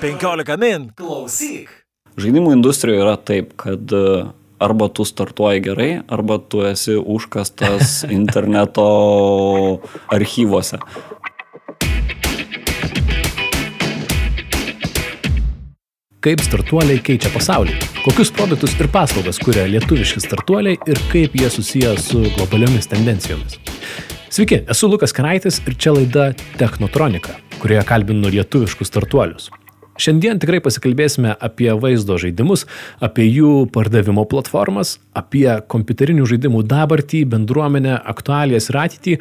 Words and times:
15 0.00 0.56
min, 0.60 0.88
klausyk. 0.96 1.70
Žaidimų 2.20 2.54
industrijoje 2.54 3.02
yra 3.02 3.14
taip, 3.18 3.54
kad 3.60 3.90
e, 3.92 4.24
arba 4.62 4.88
tu 4.92 5.04
startuoji 5.04 5.64
gerai, 5.64 5.88
arba 6.08 6.38
tu 6.38 6.62
esi 6.64 6.96
užkastas 6.96 8.02
interneto 8.18 8.86
archyvose. 10.14 10.80
Kaip 16.24 16.40
startuoliai 16.40 17.02
keičia 17.04 17.28
pasaulį? 17.34 17.74
Kokius 18.06 18.30
produktus 18.32 18.72
ir 18.80 18.88
paslaugas 18.92 19.36
kuria 19.42 19.66
lietuviški 19.68 20.22
startuoliai 20.24 20.78
ir 20.88 21.02
kaip 21.10 21.36
jie 21.36 21.50
susiję 21.52 21.92
su 22.00 22.22
globaliomis 22.38 22.88
tendencijomis? 22.88 23.58
Sveiki, 24.32 24.62
esu 24.72 24.88
Lukas 24.88 25.12
Karaitis 25.12 25.60
ir 25.68 25.76
čia 25.76 25.92
laida 25.92 26.30
Technotronika, 26.56 27.36
kurioje 27.60 27.84
kalbinu 27.90 28.32
lietuviškus 28.32 28.88
startuolius. 28.88 29.50
Šiandien 29.94 30.40
tikrai 30.42 30.58
pasikalbėsime 30.58 31.36
apie 31.38 31.68
vaizdo 31.78 32.16
žaidimus, 32.18 32.64
apie 32.98 33.28
jų 33.28 33.68
pardavimo 33.74 34.24
platformas, 34.26 34.96
apie 35.14 35.46
kompiuterinių 35.70 36.26
žaidimų 36.32 36.64
dabartį, 36.66 37.22
bendruomenę, 37.30 38.00
aktualijas 38.02 38.72
ir 38.72 38.80
ateitį. 38.82 39.14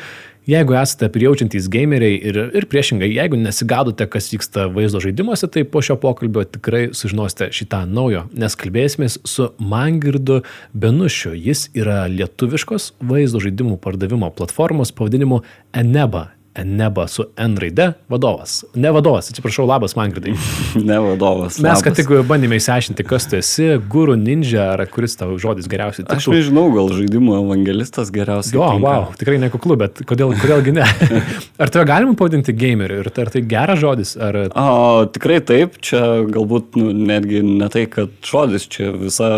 Jeigu 0.49 0.75
esate 0.75 1.07
prijaučiantys 1.13 1.69
gameriai 1.71 2.17
ir, 2.19 2.39
ir 2.57 2.65
priešingai, 2.67 3.07
jeigu 3.13 3.37
nesigaudote, 3.39 4.09
kas 4.11 4.27
vyksta 4.33 4.65
vaizdo 4.73 4.99
žaidimuose, 5.05 5.47
tai 5.47 5.63
po 5.63 5.79
šio 5.85 5.95
pokalbio 6.01 6.43
tikrai 6.57 6.89
sužinosite 6.91 7.47
šitą 7.55 7.85
naujo, 7.87 8.25
nes 8.35 8.57
kalbėsimės 8.59 9.21
su 9.29 9.53
Mangirdu 9.61 10.41
Benušiu. 10.73 11.31
Jis 11.37 11.69
yra 11.77 12.01
lietuviškos 12.11 12.95
vaizdo 12.99 13.39
žaidimų 13.45 13.77
pardavimo 13.85 14.33
platformos 14.35 14.91
pavadinimu 14.97 15.45
Eneba 15.71 16.32
Neba 16.61 17.07
su 17.07 17.25
N 17.37 17.57
raide 17.57 17.91
vadovas. 18.09 18.63
Ne 18.75 18.91
vadovas, 18.91 19.29
atsiprašau, 19.31 19.65
labas 19.65 19.95
man 19.95 20.11
gridai. 20.11 20.35
ne 20.89 20.99
vadovas. 21.01 21.57
Mes 21.63 21.81
ką 21.81 21.93
tik 21.97 22.11
bandėme 22.29 22.59
įsiaiškinti, 22.61 23.05
kas 23.09 23.25
tu 23.29 23.39
esi, 23.39 23.71
guru 23.89 24.13
ninja 24.19 24.67
ar 24.75 24.85
kuris 24.93 25.17
tavo 25.17 25.39
žodis 25.41 25.69
geriausiai. 25.71 26.05
Tiktų. 26.05 26.19
Aš 26.21 26.29
nežinau, 26.29 26.67
gal 26.75 26.93
žaidimų 26.93 27.39
evangelistas 27.39 28.13
geriausiai. 28.13 28.59
Jo, 28.59 28.69
tinka. 28.75 28.85
wow, 28.85 29.09
tikrai 29.17 29.39
nekuklu, 29.41 29.79
bet 29.81 30.03
kodėl, 30.09 30.35
kodėlgi 30.43 30.75
ne? 30.77 30.85
ar 31.61 31.73
tave 31.73 31.87
galima 31.89 32.13
pavadinti 32.19 32.53
gameriu 32.53 33.01
ir 33.01 33.09
ar 33.09 33.33
tai 33.33 33.45
geras 33.49 33.81
žodis? 33.81 34.13
Ar... 34.21 34.43
O, 34.53 35.05
tikrai 35.13 35.41
taip, 35.41 35.81
čia 35.81 36.03
galbūt 36.29 36.77
nu, 36.77 36.91
netgi 37.09 37.41
ne 37.47 37.71
tai, 37.73 37.87
kad 37.89 38.13
žodis, 38.29 38.69
čia 38.69 38.93
visa 38.93 39.33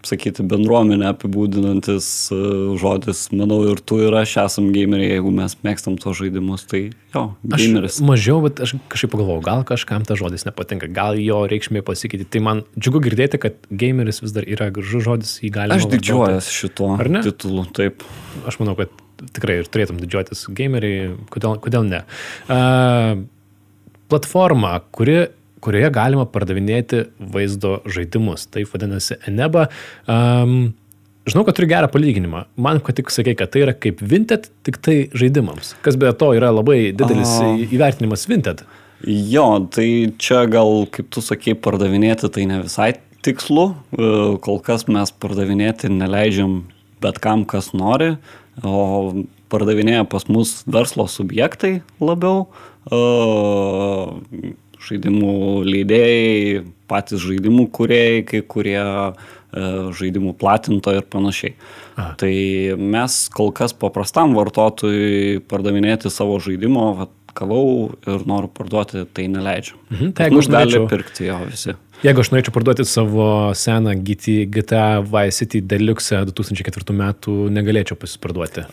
kaip 0.00 0.08
sakyti, 0.08 0.44
bendruomenę 0.48 1.10
apibūdinantis 1.12 2.06
e, 2.32 2.36
žodis. 2.80 3.26
Manau, 3.36 3.60
ir 3.68 3.80
tu 3.84 3.98
ir 4.00 4.14
aš 4.16 4.38
esam 4.46 4.70
gameriai, 4.72 5.18
jeigu 5.18 5.32
mes 5.34 5.56
mėgstam 5.60 5.98
tos 6.00 6.16
žaidimus, 6.16 6.64
tai 6.70 6.80
jo, 7.12 7.24
gameris. 7.44 7.98
Aš 7.98 8.06
mažiau, 8.08 8.40
bet 8.46 8.62
aš 8.64 8.74
kažkaip 8.88 9.12
pagalvojau, 9.12 9.44
gal 9.44 9.64
kažkam 9.68 10.06
tas 10.08 10.20
žodis 10.20 10.46
nepatinka, 10.48 10.88
gal 10.88 11.20
jo 11.20 11.42
reikšmė 11.50 11.84
pasikeitė. 11.84 12.28
Tai 12.32 12.42
man 12.46 12.62
džiugu 12.78 13.02
girdėti, 13.04 13.40
kad 13.42 13.58
gameris 13.68 14.22
vis 14.24 14.32
dar 14.36 14.48
yra 14.48 14.70
gražus 14.72 15.04
žodis, 15.04 15.34
jį 15.44 15.52
galima. 15.58 15.76
Aš 15.76 15.90
didžiuojas 15.92 16.48
šituo 16.54 16.94
titulu, 17.20 17.66
taip. 17.76 18.06
Aš 18.48 18.60
manau, 18.62 18.78
kad 18.78 18.94
tikrai 19.36 19.60
ir 19.60 19.68
turėtum 19.68 20.00
didžiuotis 20.00 20.46
gameriai, 20.56 21.12
kodėl, 21.32 21.60
kodėl 21.60 21.84
ne. 21.84 22.06
Uh, 22.48 23.20
platforma, 24.10 24.78
kuri 24.96 25.26
kurioje 25.64 25.90
galima 25.94 26.26
pardavinėti 26.28 27.06
vaizdo 27.32 27.78
žaidimus. 27.88 28.46
Tai 28.52 28.66
vadinasi 28.72 29.20
Eneba. 29.30 29.68
Um, 30.08 30.72
Žinau, 31.28 31.44
kad 31.44 31.54
turi 31.54 31.68
gerą 31.68 31.86
palyginimą. 31.92 32.46
Man 32.58 32.80
kad 32.82 32.96
tik 32.96 33.10
sakė, 33.12 33.34
kad 33.38 33.50
tai 33.52 33.60
yra 33.66 33.74
kaip 33.76 34.00
Vinted, 34.00 34.48
tik 34.66 34.78
tai 34.82 34.94
žaidimams. 35.12 35.74
Kas 35.84 35.98
be 36.00 36.08
to 36.16 36.30
yra 36.34 36.48
labai 36.50 36.78
didelis 36.96 37.34
A... 37.44 37.52
įvertinimas 37.68 38.24
Vinted. 38.26 38.64
Jo, 39.04 39.44
tai 39.72 40.16
čia 40.20 40.46
gal, 40.50 40.88
kaip 40.92 41.12
tu 41.12 41.22
sakei, 41.24 41.54
pardavinėti 41.54 42.32
tai 42.32 42.48
ne 42.48 42.62
visai 42.64 42.94
tikslu. 43.24 43.66
E, 43.92 44.10
kol 44.42 44.58
kas 44.64 44.88
mes 44.88 45.12
pardavinėti 45.22 45.92
neleidžiam 45.92 46.62
bet 47.00 47.20
kam, 47.22 47.44
kas 47.48 47.72
nori, 47.76 48.14
o 48.64 49.24
pardavinėja 49.52 50.06
pas 50.10 50.26
mus 50.30 50.60
verslo 50.68 51.06
subjektai 51.10 51.80
labiau. 52.02 52.48
Žaidimų 54.80 55.34
leidėjai, 55.68 56.62
patys 56.90 57.22
žaidimų 57.24 57.66
kuriejai, 57.76 58.22
kai 58.28 58.40
kurie 58.48 58.80
e, 58.80 59.10
žaidimų 59.98 60.34
platintojai 60.40 61.02
ir 61.02 61.08
panašiai. 61.12 61.54
Aha. 61.96 62.14
Tai 62.20 62.32
mes 62.80 63.16
kol 63.34 63.52
kas 63.56 63.74
paprastam 63.76 64.32
vartotojui 64.38 65.42
pardavinėti 65.50 66.12
savo 66.12 66.38
žaidimo, 66.42 66.86
vat, 67.02 67.14
gavau 67.40 67.90
ir 68.06 68.26
noriu 68.28 68.50
parduoti, 68.52 69.06
tai 69.14 69.28
neleidžiu. 69.32 69.78
Mhm, 69.90 70.10
tai 70.16 70.28
jeigu 70.28 70.42
aš 70.42 70.50
gali 70.52 70.82
pirkti 70.90 71.30
jo 71.30 71.38
visi. 71.48 71.76
Jeigu 72.00 72.22
aš 72.22 72.30
norėčiau 72.32 72.54
parduoti 72.54 72.84
savo 72.88 73.24
seną 73.60 73.92
GT, 74.00 74.46
GTA 74.48 75.02
Vice 75.04 75.42
City 75.42 75.58
Deluxe 75.60 76.16
2004 76.30 76.94
metų, 76.96 77.34
negalėčiau 77.52 77.98
pasiparduoti? 78.00 78.64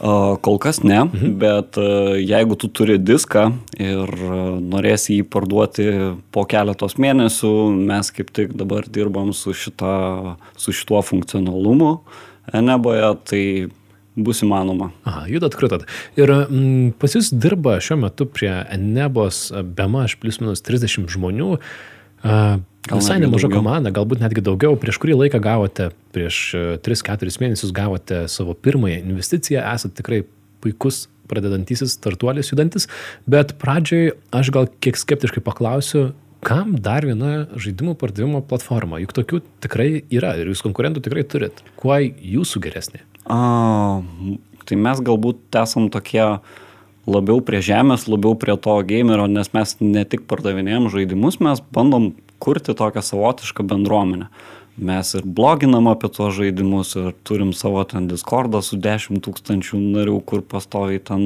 Kol 0.45 0.59
kas 0.63 0.79
ne, 0.85 1.01
mhm. 1.03 1.33
bet 1.41 1.79
e, 1.81 1.87
jeigu 2.23 2.55
tu 2.55 2.69
turi 2.71 2.95
diską 3.01 3.49
ir 3.75 4.13
e, 4.15 4.37
norėsi 4.71 5.17
jį 5.17 5.27
parduoti 5.33 5.89
po 6.31 6.45
keletos 6.47 6.95
mėnesių, 7.03 7.51
mes 7.91 8.13
kaip 8.15 8.31
tik 8.31 8.55
dabar 8.55 8.87
dirbam 8.87 9.33
su, 9.35 9.51
šita, 9.51 10.37
su 10.55 10.75
šituo 10.75 11.03
funkcionalumu 11.03 11.97
Eneboje, 12.55 13.07
tai 13.27 13.43
bus 14.17 14.41
įmanoma. 14.45 14.91
Aha, 15.07 15.25
judat 15.31 15.55
krutat. 15.57 15.85
Ir 16.19 16.33
m, 16.33 16.47
mm, 16.47 16.95
pas 17.01 17.13
jūs 17.13 17.29
dirba 17.33 17.77
šiuo 17.83 17.99
metu 18.01 18.27
prie 18.29 18.51
Enebos 18.73 19.47
bema 19.77 20.07
aš 20.07 20.17
plus 20.21 20.41
minus 20.41 20.65
30 20.65 21.07
žmonių. 21.13 21.53
Uh, 22.25 22.57
Visai 22.87 23.17
nemaža 23.19 23.49
komanda, 23.51 23.91
galbūt 23.91 24.21
netgi 24.23 24.43
daugiau. 24.43 24.77
Prieš 24.79 24.99
kurį 25.03 25.17
laiką 25.21 25.41
gavote, 25.43 25.89
prieš 26.15 26.39
3-4 26.85 27.27
e, 27.27 27.35
mėnesius 27.43 27.73
gavote 27.75 28.23
savo 28.31 28.55
pirmąją 28.55 29.01
investiciją, 29.03 29.63
esate 29.75 29.99
tikrai 29.99 30.21
puikus 30.63 31.05
pradedantysis 31.27 31.97
startuolis 31.97 32.53
judantis, 32.53 32.87
bet 33.27 33.57
pradžioj 33.59 34.13
aš 34.31 34.53
gal 34.55 34.69
kiek 34.83 34.99
skeptiškai 34.99 35.43
paklausiu, 35.43 36.13
kam 36.47 36.77
dar 36.79 37.03
viena 37.07 37.49
žaidimų 37.59 37.97
pardavimo 37.99 38.39
platforma? 38.47 39.01
Juk 39.03 39.15
tokių 39.17 39.41
tikrai 39.65 39.89
yra 40.07 40.37
ir 40.39 40.53
jūs 40.53 40.63
konkurentų 40.63 41.03
tikrai 41.09 41.27
turit. 41.27 41.59
Kuo 41.79 41.99
jūsų 41.99 42.63
geresnė? 42.63 43.03
A, 44.67 44.69
tai 44.69 44.75
mes 44.75 44.99
galbūt 44.99 45.55
esam 45.55 45.87
tokie 45.87 46.39
labiau 47.07 47.39
prie 47.39 47.61
žemės, 47.63 48.07
labiau 48.11 48.35
prie 48.35 48.57
to 48.59 48.75
gamerio, 48.83 49.27
nes 49.31 49.53
mes 49.55 49.77
ne 49.79 50.03
tik 50.03 50.27
pardavinėjom 50.27 50.89
žaidimus, 50.91 51.39
mes 51.39 51.61
bandom 51.71 52.11
kurti 52.43 52.75
tokią 52.75 52.99
savotišką 52.99 53.63
bendruomenę. 53.63 54.27
Mes 54.77 55.13
ir 55.15 55.23
bloginam 55.23 55.87
apie 55.87 56.09
tuos 56.11 56.35
žaidimus 56.35 56.91
ir 56.99 57.13
turim 57.23 57.53
savo 57.55 57.81
ten 57.87 58.09
Discordą 58.11 58.59
su 58.61 58.75
10 58.77 59.23
tūkstančių 59.23 59.79
narių, 59.95 60.19
kur 60.27 60.43
pastoviai 60.43 60.99
ten 60.99 61.23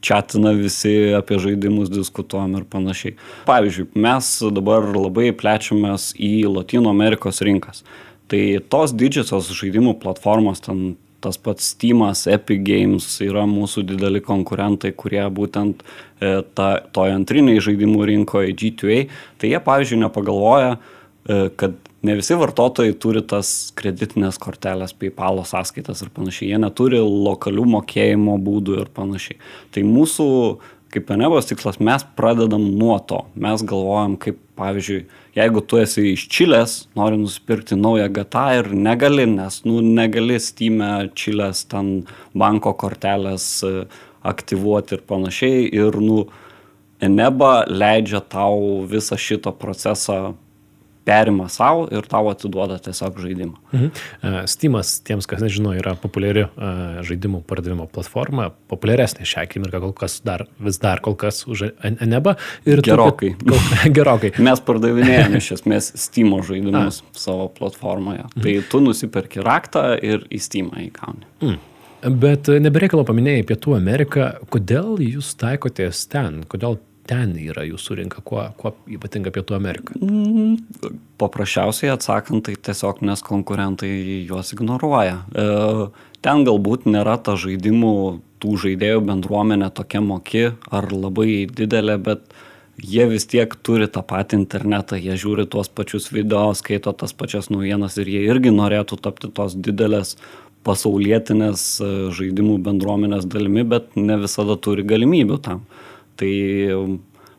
čatina 0.00 0.54
visi 0.56 1.12
apie 1.14 1.38
žaidimus, 1.38 1.92
diskutuojam 1.92 2.56
ir 2.56 2.64
panašiai. 2.64 3.18
Pavyzdžiui, 3.46 3.90
mes 4.00 4.32
dabar 4.56 4.88
labai 4.96 5.28
plečiamės 5.36 6.14
į 6.16 6.48
Latino 6.48 6.90
Amerikos 6.90 7.44
rinkas. 7.44 7.84
Tai 8.32 8.42
tos 8.72 8.96
didžiosios 8.96 9.52
žaidimų 9.60 9.98
platformos, 10.00 10.64
ten 10.64 10.96
tas 11.24 11.38
pats 11.40 11.72
Steamas, 11.74 12.24
Epic 12.30 12.62
Games 12.66 13.06
yra 13.24 13.44
mūsų 13.48 13.84
dideli 13.92 14.22
konkurentai, 14.24 14.92
kurie 14.96 15.22
būtent 15.34 15.84
e, 15.84 16.40
ta, 16.56 16.70
toje 16.94 17.14
antriniai 17.16 17.62
žaidimų 17.62 18.08
rinkoje 18.10 18.56
G2A, 18.56 19.04
tai 19.40 19.52
jie, 19.52 19.60
pavyzdžiui, 19.66 20.00
nepagalvoja, 20.04 20.74
e, 20.76 21.40
kad 21.60 21.78
ne 22.06 22.16
visi 22.16 22.36
vartotojai 22.40 22.96
turi 23.00 23.22
tas 23.28 23.70
kreditinės 23.76 24.40
kortelės, 24.40 24.96
PayPal 24.96 25.42
sąskaitas 25.48 26.00
ir 26.04 26.12
panašiai, 26.16 26.52
jie 26.54 26.60
neturi 26.60 27.00
lokalių 27.00 27.66
mokėjimo 27.76 28.36
būdų 28.40 28.80
ir 28.80 28.92
panašiai. 28.96 29.40
Tai 29.74 29.84
mūsų 29.88 30.28
kaip 30.90 31.10
Enebos 31.14 31.48
tikslas, 31.48 31.78
mes 31.82 32.04
pradedam 32.18 32.64
nuo 32.78 32.98
to. 32.98 33.22
Mes 33.38 33.62
galvojam, 33.66 34.16
kaip 34.20 34.38
pavyzdžiui, 34.60 35.04
jeigu 35.38 35.62
tu 35.64 35.78
esi 35.80 36.10
iš 36.12 36.26
Čilės, 36.32 36.76
nori 36.98 37.18
nusipirkti 37.20 37.78
naują 37.78 38.08
GTA 38.16 38.46
ir 38.58 38.70
negali, 38.74 39.26
nes 39.30 39.62
nu, 39.68 39.80
negali 39.84 40.38
Steam'e 40.42 41.10
Čilės 41.16 41.64
ten 41.70 41.92
banko 42.36 42.74
kortelės 42.78 43.48
e, 43.66 43.72
aktyvuoti 44.26 44.98
ir 44.98 45.04
panašiai. 45.08 45.66
Ir 45.80 46.00
nu, 46.02 46.24
Eneba 47.00 47.62
leidžia 47.64 48.20
tau 48.20 48.82
visą 48.84 49.16
šitą 49.16 49.54
procesą 49.56 50.34
perima 51.10 51.48
savo 51.50 51.86
ir 51.90 52.06
tau 52.10 52.30
atiduoda 52.30 52.78
tiesiog 52.82 53.18
žaidimą. 53.24 53.56
Mhm. 53.72 53.88
E, 54.22 54.42
Steamas, 54.50 54.92
tiems, 55.06 55.26
kas 55.30 55.42
nežino, 55.42 55.72
yra 55.76 55.96
populiari 55.98 56.46
e, 56.46 56.70
žaidimų 57.06 57.42
pardavimo 57.50 57.88
platforma, 57.90 58.50
populiaresnė 58.70 59.26
šią 59.28 59.46
akimirką 59.48 59.82
kol 59.86 59.94
kas 60.02 60.20
dar, 60.26 60.46
vis 60.62 60.78
dar 60.82 61.02
kol 61.04 61.16
kas 61.18 61.42
už 61.50 61.70
Eneba. 61.90 62.36
Gerokai. 62.64 63.32
Tu, 63.40 63.58
gerokai. 63.96 64.34
Mes 64.50 64.62
pardavinėjame 64.66 65.40
iš 65.40 65.54
esmės 65.58 65.90
Steamo 65.98 66.42
žaidimus 66.46 67.00
A. 67.02 67.16
savo 67.18 67.48
platformoje. 67.56 68.26
Mhm. 68.28 68.44
Tai 68.44 68.54
tu 68.70 68.84
nusiperki 68.84 69.42
raktą 69.44 69.88
ir 69.98 70.24
į 70.30 70.42
Steamą 70.46 70.86
įkauni. 70.86 71.26
Mhm. 71.40 71.66
Bet 72.20 72.48
nebereikalo 72.64 73.02
paminėjai 73.04 73.42
Pietų 73.50 73.74
Ameriką, 73.76 74.30
kodėl 74.52 75.02
jūs 75.04 75.34
taikotės 75.40 76.06
ten, 76.08 76.40
kodėl 76.48 76.78
ten 77.08 77.32
yra 77.40 77.64
jūsų 77.68 77.96
rinka, 78.02 78.22
kuo, 78.26 78.42
kuo 78.60 78.74
ypatinga 78.90 79.32
Pietų 79.34 79.56
Amerika? 79.56 79.96
Paprasčiausiai 81.20 81.92
atsakant, 81.94 82.44
tai 82.48 82.56
tiesiog 82.56 83.02
nes 83.06 83.22
konkurentai 83.26 83.90
juos 84.28 84.52
ignoruoja. 84.56 85.22
E, 85.32 85.46
ten 86.24 86.44
galbūt 86.48 86.86
nėra 86.90 87.16
ta 87.22 87.36
žaidimų, 87.40 87.94
tų 88.40 88.56
žaidėjų 88.64 89.02
bendruomenė 89.08 89.72
tokia 89.76 90.04
moki 90.04 90.46
ar 90.72 90.88
labai 90.92 91.44
didelė, 91.50 91.98
bet 92.00 92.30
jie 92.80 93.06
vis 93.10 93.26
tiek 93.28 93.52
turi 93.66 93.88
tą 93.92 94.02
patį 94.06 94.40
internetą, 94.40 94.98
jie 95.00 95.16
žiūri 95.20 95.46
tuos 95.50 95.68
pačius 95.68 96.08
video, 96.12 96.48
skaito 96.56 96.92
tas 96.96 97.12
pačias 97.12 97.50
naujienas 97.52 97.98
ir 98.00 98.08
jie 98.08 98.22
irgi 98.30 98.54
norėtų 98.54 99.00
tapti 99.04 99.28
tos 99.34 99.56
didelės 99.56 100.16
pasaulietinės 100.66 101.62
e, 101.80 101.90
žaidimų 102.16 102.58
bendruomenės 102.64 103.26
dalimi, 103.28 103.64
bet 103.64 103.94
ne 103.96 104.18
visada 104.20 104.56
turi 104.60 104.84
galimybių 104.84 105.38
tam. 105.44 105.62
Tai 106.20 106.34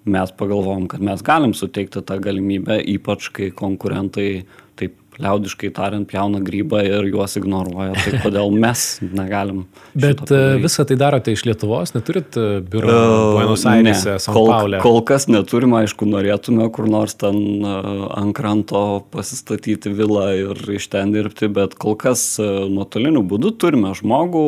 mes 0.05 0.33
pagalvom, 0.37 0.87
kad 0.89 1.03
mes 1.05 1.21
galim 1.21 1.53
suteikti 1.53 2.01
tą 2.01 2.17
galimybę, 2.21 2.79
ypač 2.95 3.29
kai 3.35 3.51
konkurentai 3.53 4.43
taip 4.79 4.95
liaudiškai 5.21 5.69
tariant 5.75 6.07
pjauna 6.09 6.39
grybą 6.41 6.79
ir 6.87 7.09
juos 7.11 7.35
ignoruoja, 7.37 7.93
tai 7.99 8.21
kodėl 8.23 8.49
mes 8.63 8.85
negalim. 9.03 9.65
Bet 9.93 10.23
e, 10.33 10.39
visą 10.63 10.85
tai 10.89 10.97
darote 10.97 11.35
iš 11.35 11.43
Lietuvos, 11.45 11.93
neturit 11.93 12.37
e, 12.39 12.47
biuro 12.65 12.89
uh, 12.89 13.25
Buenos 13.35 13.67
Airese, 13.69 14.17
San 14.23 14.33
kol, 14.33 14.49
Paule? 14.49 14.79
Kol 14.81 14.97
kas 15.05 15.27
neturim, 15.29 15.75
aišku, 15.77 16.07
norėtume 16.09 16.65
kur 16.73 16.89
nors 16.89 17.13
ten 17.21 17.37
uh, 17.61 18.07
ant 18.17 18.33
kranto 18.37 19.03
pasistatyti 19.13 19.93
vilą 19.93 20.25
ir 20.39 20.65
iš 20.79 20.89
ten 20.95 21.13
dirbti, 21.13 21.51
bet 21.53 21.77
kol 21.77 21.99
kas 21.99 22.25
uh, 22.41 22.65
nuotoliniu 22.71 23.21
būdu 23.27 23.53
turime 23.61 23.93
žmogų, 24.01 24.45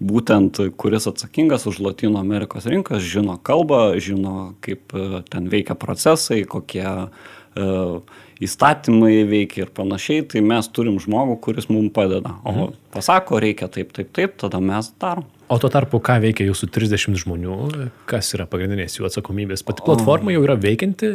būtent 0.00 0.62
kuris 0.80 1.06
atsakingas 1.10 1.68
už 1.68 1.82
Latino 1.84 2.20
Amerikos 2.22 2.66
rinkas, 2.70 3.04
žino 3.04 3.36
kalbą, 3.44 3.98
žino, 4.00 4.54
kaip 4.64 4.96
ten 5.28 5.50
veikia 5.52 5.76
procesai, 5.76 6.42
kokie 6.48 6.86
uh, 6.88 8.16
įstatymai 8.40 9.24
veikia 9.28 9.66
ir 9.66 9.72
panašiai, 9.76 10.24
tai 10.28 10.40
mes 10.44 10.68
turim 10.72 10.96
žmogų, 11.02 11.36
kuris 11.44 11.68
mums 11.70 11.92
padeda. 11.96 12.38
O 12.44 12.54
mhm. 12.54 12.78
pasako, 12.94 13.40
reikia 13.42 13.68
taip, 13.72 13.92
taip, 13.96 14.10
taip, 14.16 14.38
tada 14.40 14.62
mes 14.64 14.88
darom. 15.00 15.28
O 15.50 15.58
tuo 15.58 15.66
tarpu, 15.72 15.98
ką 15.98 16.20
veikia 16.22 16.46
jūsų 16.46 16.68
30 16.70 17.18
žmonių, 17.24 17.54
kas 18.08 18.28
yra 18.36 18.46
pagrindinės 18.48 18.94
jų 18.96 19.08
atsakomybės? 19.08 19.64
Pati 19.66 19.82
platforma 19.82 20.30
jau 20.30 20.44
yra 20.46 20.54
veikianti, 20.60 21.10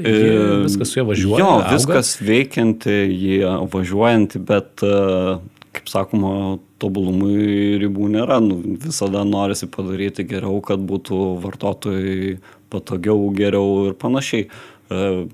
viskas 0.66 0.92
su 0.92 1.00
ja 1.00 1.06
važiuoja. 1.08 1.40
Jo, 1.40 1.52
auga. 1.62 1.72
viskas 1.72 2.18
veikianti, 2.20 2.98
jie 3.16 3.40
važiuojanti, 3.72 4.42
bet, 4.52 4.84
kaip 5.80 5.88
sakoma, 5.92 6.34
tobulumui 6.86 7.80
ribų 7.82 8.12
nėra. 8.14 8.38
Nu, 8.44 8.62
visada 8.86 9.26
norisi 9.28 9.68
padaryti 9.72 10.28
geriau, 10.30 10.62
kad 10.66 10.86
būtų 10.86 11.24
vartotojai 11.44 12.38
patogiau, 12.74 13.28
geriau 13.36 13.90
ir 13.90 13.98
panašiai. 14.00 14.48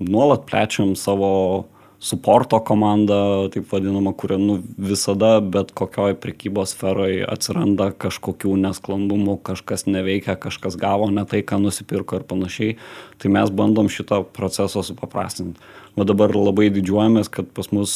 Nuolat 0.00 0.48
plečiam 0.48 0.96
savo 0.96 1.32
suporto 2.02 2.58
komanda, 2.66 3.48
taip 3.54 3.68
vadinama, 3.70 4.10
kuria 4.18 4.38
nu, 4.40 4.56
visada 4.90 5.36
bet 5.38 5.70
kokioj 5.78 6.16
prekybos 6.18 6.72
sferoje 6.74 7.22
atsiranda 7.30 7.92
kažkokių 7.94 8.56
nesklandumų, 8.64 9.36
kažkas 9.46 9.86
neveikia, 9.86 10.34
kažkas 10.40 10.74
gavo 10.80 11.06
ne 11.14 11.22
tai, 11.30 11.44
ką 11.46 11.60
nusipirko 11.62 12.18
ir 12.18 12.26
panašiai. 12.26 12.74
Tai 13.22 13.30
mes 13.36 13.54
bandom 13.54 13.92
šitą 13.92 14.24
procesą 14.34 14.82
supaprastinti. 14.82 15.62
O 15.94 16.08
dabar 16.08 16.34
labai 16.34 16.72
didžiuojamės, 16.74 17.30
kad 17.30 17.54
pas 17.54 17.70
mus, 17.70 17.94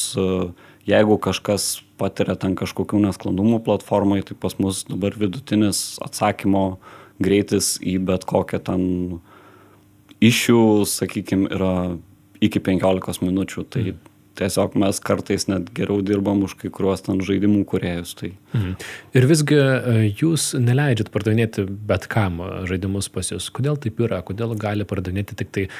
jeigu 0.86 1.18
kažkas 1.22 1.80
patiria 2.00 2.36
ten 2.38 2.56
kažkokių 2.58 3.00
nesklandumų 3.06 3.62
platformai, 3.66 4.20
tai 4.26 4.36
pas 4.38 4.56
mus 4.62 4.84
dabar 4.88 5.16
vidutinis 5.18 5.96
atsakymo 6.04 6.76
greitis 7.22 7.76
į 7.80 7.98
bet 8.06 8.26
kokią 8.28 8.60
ten 8.66 8.82
išių, 10.24 10.60
sakykime, 10.88 11.48
yra 11.56 11.72
iki 12.44 12.60
15 12.60 13.24
minučių. 13.24 13.64
Tai 13.72 13.82
mhm. 13.82 14.12
tiesiog 14.36 14.76
mes 14.80 15.00
kartais 15.04 15.48
net 15.48 15.70
geriau 15.76 16.02
dirbam 16.04 16.44
už 16.46 16.56
kai 16.60 16.70
kuriuos 16.72 17.04
ten 17.06 17.22
žaidimų 17.24 17.64
kuriejus. 17.68 18.14
Tai. 18.20 18.32
Mhm. 18.52 18.88
Ir 19.16 19.28
visgi 19.32 19.60
e, 19.60 19.98
jūs 20.20 20.50
neleidžiat 20.60 21.12
pardavinėti 21.14 21.66
bet 21.88 22.08
kam 22.12 22.42
žaidimus 22.68 23.08
pas 23.12 23.32
jūs. 23.32 23.48
Kodėl 23.52 23.80
taip 23.80 24.02
yra? 24.04 24.20
Kodėl 24.26 24.56
gali 24.60 24.88
pardavinėti 24.88 25.38
tik 25.40 25.54
tai 25.56 25.70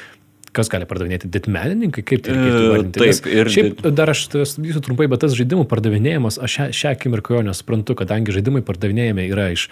kas 0.57 0.71
gali 0.73 0.87
pardavinėti 0.89 1.29
didmenininkai, 1.31 2.03
kaip 2.07 2.25
tai 2.25 2.35
reikėtų 2.35 2.65
e. 2.65 2.81
Taip, 2.97 3.29
ir 3.31 3.51
šiaip 3.53 3.85
dar 3.95 4.11
aš 4.13 4.25
jūsų 4.33 4.83
trumpai, 4.85 5.07
bet 5.11 5.23
tas 5.23 5.37
žaidimų 5.37 5.67
pardavinėjimas, 5.69 6.39
aš 6.43 6.57
šią, 6.57 6.67
šią 6.79 6.93
akimirką 6.97 7.37
jo 7.37 7.45
nesuprantu, 7.51 7.97
kadangi 8.01 8.35
žaidimai 8.35 8.63
pardavinėjami 8.67 9.29
yra 9.29 9.51
iš 9.55 9.67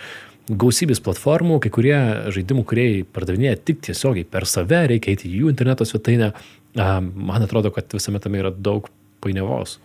gausybės 0.49 1.01
platformų, 1.05 1.57
kai 1.63 1.71
kurie 1.73 1.97
žaidimų 2.33 2.65
kuriejai 2.69 3.05
pardavinėja 3.15 3.57
tik 3.65 3.81
tiesiogiai 3.87 4.27
per 4.29 4.45
save, 4.49 4.83
reikia 4.91 5.15
eiti 5.15 5.29
į 5.31 5.41
jų 5.41 5.53
interneto 5.55 5.87
svetainę, 5.89 6.31
man 6.75 7.45
atrodo, 7.45 7.73
kad 7.73 7.89
visame 7.95 8.21
tame 8.21 8.43
yra 8.43 8.53
daug 8.53 8.91
painiavos. 9.25 9.79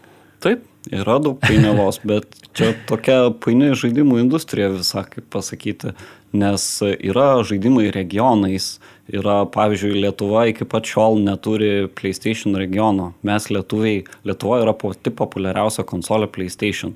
Taip, 0.45 0.65
yra 0.93 1.19
daug 1.23 1.41
painiavos, 1.41 2.01
bet 2.11 2.29
čia 2.57 2.73
tokia 2.89 3.31
paini 3.45 3.73
žaidimų 3.77 4.21
industrija 4.23 4.71
visą, 4.75 5.05
kaip 5.09 5.29
pasakyti, 5.33 5.95
nes 6.37 6.67
yra 6.97 7.31
žaidimai 7.47 7.89
regionais, 7.95 8.75
yra, 9.13 9.45
pavyzdžiui, 9.53 10.01
Lietuva 10.05 10.47
iki 10.51 10.67
pat 10.69 10.89
šiol 10.89 11.21
neturi 11.25 11.89
PlayStation 11.99 12.59
regiono, 12.59 13.13
mes 13.27 13.49
lietuviai, 13.53 14.05
Lietuva 14.29 14.61
yra 14.65 14.77
pati 14.77 15.13
populiariausia 15.15 15.87
konsolė 15.89 16.31
PlayStation. 16.33 16.95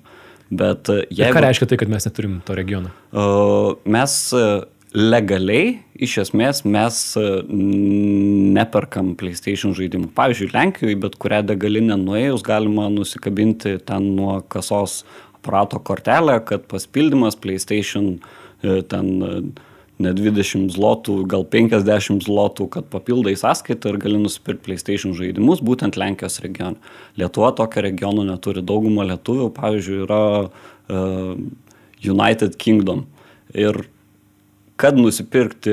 Bet 0.54 0.90
jeigu... 0.90 1.24
Ir 1.24 1.34
ką 1.34 1.42
reiškia 1.46 1.70
tai, 1.70 1.80
kad 1.80 1.90
mes 1.90 2.06
neturim 2.06 2.38
to 2.46 2.54
regiono? 2.54 2.92
Uh, 3.10 3.74
mes 3.88 4.14
legaliai 4.94 5.80
iš 6.06 6.16
esmės 6.22 6.62
mes 6.66 6.98
e, 7.18 7.26
neperkam 8.54 9.12
PlayStation 9.18 9.74
žaidimų. 9.74 10.12
Pavyzdžiui, 10.14 10.52
Lenkijoje 10.54 10.98
bet 11.02 11.18
kurią 11.22 11.42
degalinę 11.50 11.98
nuėjus 12.00 12.44
galima 12.46 12.86
nusikabinti 12.92 13.76
ten 13.86 14.12
nuo 14.14 14.38
kasos 14.50 15.02
aparato 15.34 15.80
kortelę, 15.82 16.38
kad 16.46 16.68
paspildymas 16.70 17.36
PlayStation 17.42 18.14
e, 18.62 18.80
ten 18.86 19.10
e, 19.18 19.34
ne 20.04 20.12
20 20.16 20.72
zlotų, 20.74 21.16
gal 21.30 21.46
50 21.50 22.26
zlotų, 22.26 22.68
kad 22.76 22.90
papildai 22.92 23.34
sąskaitą 23.40 23.94
ir 23.94 23.98
gali 24.02 24.20
nusipirkti 24.20 24.68
PlayStation 24.68 25.16
žaidimus 25.16 25.62
būtent 25.64 25.98
Lenkijos 26.00 26.40
regione. 26.44 26.78
Lietuva 27.20 27.54
tokio 27.56 27.84
regiono 27.84 28.26
neturi. 28.28 28.64
Dauguma 28.64 29.06
lietuvių, 29.08 29.50
pavyzdžiui, 29.56 29.98
yra 30.06 30.22
uh, 30.44 31.34
United 32.04 32.56
Kingdom. 32.60 33.06
Ir 33.54 33.84
kad 34.76 34.98
nusipirkti 34.98 35.72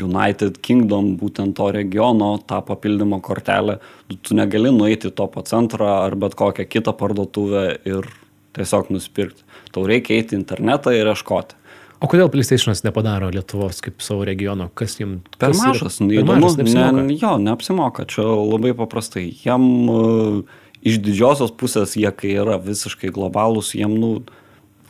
United 0.00 0.58
Kingdom, 0.64 1.14
būtent 1.20 1.54
to 1.58 1.68
regiono, 1.76 2.32
tą 2.48 2.62
papildymo 2.64 3.20
kortelę, 3.24 3.78
tu 4.24 4.36
negali 4.38 4.72
nueiti 4.72 5.10
į 5.10 5.16
topo 5.16 5.44
centrą 5.46 6.00
ar 6.06 6.16
bet 6.16 6.36
kokią 6.38 6.66
kitą 6.70 6.96
parduotuvę 6.96 7.64
ir 7.88 8.08
tiesiog 8.56 8.90
nusipirkti. 8.94 9.44
Tau 9.74 9.84
reikia 9.86 10.16
eiti 10.16 10.34
į 10.34 10.40
internetą 10.40 10.94
ir 10.96 11.12
ieškoti. 11.12 11.59
O 12.00 12.08
kodėl 12.08 12.30
PlayStation'as 12.32 12.80
nepadaro 12.86 13.28
Lietuvos 13.32 13.82
kaip 13.84 14.00
savo 14.00 14.24
regiono? 14.24 14.70
Kas 14.78 14.96
jiems... 14.96 15.20
Per 15.36 15.52
mažas, 15.52 15.98
yra, 16.00 16.24
per 16.24 16.40
mažas 16.40 16.72
ne, 16.72 17.16
jo, 17.20 17.34
neapsimoka. 17.42 18.06
Čia 18.08 18.24
labai 18.24 18.72
paprastai. 18.78 19.26
Jam 19.44 19.66
uh, 19.92 20.38
iš 20.80 21.00
didžiosios 21.04 21.52
pusės 21.60 21.98
jie, 22.00 22.08
kai 22.16 22.32
yra 22.40 22.56
visiškai 22.62 23.12
globalūs, 23.12 23.74
jiem, 23.76 23.98
nu, 24.00 24.12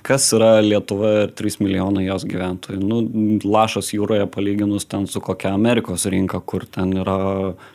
kas 0.07 0.29
yra 0.37 0.53
Lietuva 0.63 1.11
ir 1.25 1.35
3 1.35 1.59
milijonai 1.65 2.07
jos 2.07 2.27
gyventojų. 2.31 2.79
Nu, 2.79 3.03
lašas 3.43 3.91
jūroje 3.97 4.29
palyginus 4.31 4.87
ten 4.87 5.11
su 5.11 5.23
kokia 5.25 5.57
Amerikos 5.59 6.07
rinka, 6.11 6.39
kur 6.39 6.63
ten 6.71 6.95
yra 7.03 7.19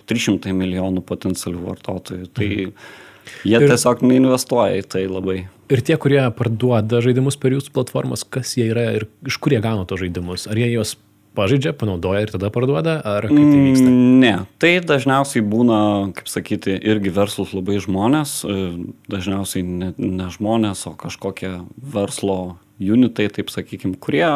300 0.08 0.56
milijonų 0.56 1.04
potencialių 1.12 1.65
vartotojų. 1.74 2.32
Tai 2.32 2.50
mhm. 2.54 2.88
Jie 3.46 3.58
ir, 3.58 3.67
tiesiog 3.72 4.03
neinvestuoja 4.05 4.82
į 4.82 4.86
tai 4.89 5.05
labai. 5.10 5.39
Ir 5.74 5.82
tie, 5.82 5.98
kurie 5.98 6.22
parduoda 6.38 7.01
žaidimus 7.01 7.39
per 7.41 7.55
jūsų 7.55 7.74
platformas, 7.74 8.25
kas 8.27 8.53
jie 8.58 8.70
yra 8.70 8.91
ir 9.00 9.08
iš 9.25 9.39
kur 9.41 9.55
jie 9.55 9.62
gauna 9.63 9.88
tos 9.89 10.03
žaidimus? 10.03 10.46
Ar 10.51 10.60
jie 10.62 10.70
juos 10.74 10.96
pažaidžia, 11.36 11.74
panaudoja 11.75 12.24
ir 12.24 12.32
tada 12.34 12.50
parduoda, 12.53 13.00
ar 13.03 13.27
kaip 13.27 13.36
tai 13.36 13.62
vyksta? 13.62 13.88
Mm, 13.89 14.20
ne, 14.22 14.34
tai 14.62 14.74
dažniausiai 14.86 15.44
būna, 15.46 15.79
kaip 16.15 16.29
sakyti, 16.32 16.75
irgi 16.79 17.13
verslus 17.13 17.53
labai 17.55 17.79
žmonės, 17.84 18.38
e, 18.48 18.60
dažniausiai 19.12 19.65
ne, 19.65 19.91
ne 20.00 20.29
žmonės, 20.34 20.86
o 20.89 20.96
kažkokie 21.00 21.58
verslo 21.96 22.58
unitai, 22.79 23.27
taip 23.34 23.51
sakykime, 23.53 24.00
kurie 24.01 24.27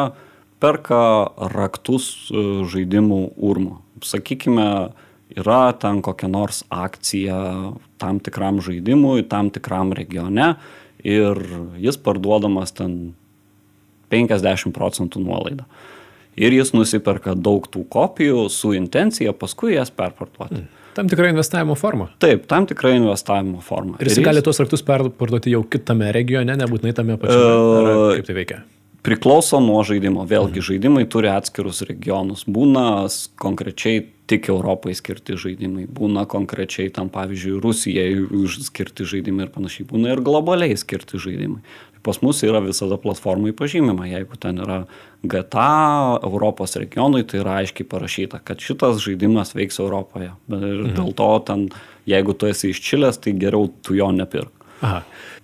perka 0.60 1.02
raktus 1.54 2.28
e, 2.28 2.44
žaidimų 2.70 3.22
urmo. 3.36 3.80
Sakykime, 4.04 4.66
yra 5.36 5.62
ten 5.80 6.02
kokia 6.04 6.30
nors 6.30 6.64
akcija 6.68 7.38
tam 8.00 8.18
tikram 8.24 8.62
žaidimui, 8.64 9.22
tam 9.28 9.52
tikram 9.54 9.94
regione 9.96 10.54
ir 11.04 11.40
jis 11.80 12.00
parduodamas 12.00 12.74
ten 12.76 13.14
50 14.10 14.74
procentų 14.76 15.22
nuolaidą 15.22 15.68
ir 16.40 16.54
jis 16.54 16.74
nusiperka 16.74 17.34
daug 17.36 17.66
tų 17.70 17.84
kopijų 17.90 18.44
su 18.52 18.74
intencija 18.76 19.34
paskui 19.36 19.74
jas 19.76 19.92
perparduoti. 19.94 20.62
Mm. 20.62 20.76
Tam 20.96 21.08
tikra 21.10 21.30
investavimo 21.30 21.76
forma. 21.78 22.08
Taip, 22.22 22.48
tam 22.50 22.66
tikra 22.66 22.96
investavimo 22.96 23.60
forma. 23.62 23.94
Ir 24.00 24.08
jis, 24.08 24.16
ir 24.16 24.22
jis 24.22 24.26
gali 24.26 24.42
tuos 24.42 24.58
raktus 24.62 24.82
perparduoti 24.86 25.52
jau 25.54 25.62
kitame 25.70 26.10
regione, 26.14 26.56
nebūtinai 26.58 26.94
tame 26.96 27.16
pačiame. 27.20 27.44
Uh, 27.46 28.06
kaip 28.18 28.26
tai 28.26 28.36
veikia? 28.40 28.58
Priklauso 29.06 29.62
nuo 29.64 29.80
žaidimo. 29.86 30.26
Vėlgi, 30.28 30.64
žaidimai 30.66 31.06
turi 31.08 31.30
atskirus 31.32 31.84
regionus. 31.88 32.42
Būna 32.44 33.06
konkrečiai 33.40 34.02
tik 34.30 34.48
Europai 34.52 34.94
skirti 34.94 35.34
žaidimai. 35.40 35.88
Būna 35.90 36.22
konkrečiai 36.30 36.92
tam, 36.94 37.10
pavyzdžiui, 37.12 37.58
Rusijai 37.64 38.10
skirti 38.70 39.06
žaidimai 39.10 39.48
ir 39.48 39.54
panašiai. 39.54 39.88
Būna 39.90 40.14
ir 40.14 40.22
globaliai 40.26 40.76
skirti 40.78 41.18
žaidimai. 41.20 41.64
Pas 42.06 42.16
mus 42.24 42.38
yra 42.46 42.62
visada 42.64 42.96
platformai 42.96 43.52
pažymima. 43.52 44.06
Jeigu 44.08 44.38
ten 44.40 44.62
yra 44.64 44.78
GTA 45.20 46.20
Europos 46.24 46.76
regionui, 46.80 47.26
tai 47.28 47.42
yra 47.42 47.58
aiškiai 47.60 47.84
parašyta, 47.90 48.40
kad 48.44 48.62
šitas 48.64 49.02
žaidimas 49.04 49.52
veiks 49.52 49.76
Europoje. 49.82 50.30
Bet 50.48 50.62
ir 50.64 50.80
Mhm. 50.86 50.94
dėl 50.96 51.14
to 51.14 51.28
ten, 51.46 51.68
jeigu 52.08 52.32
tu 52.38 52.46
esi 52.46 52.70
iš 52.70 52.80
Čilės, 52.80 53.20
tai 53.20 53.32
geriau 53.32 53.68
tu 53.82 53.94
jo 53.94 54.08
nepirk. 54.12 54.52
Aha. 54.80 55.02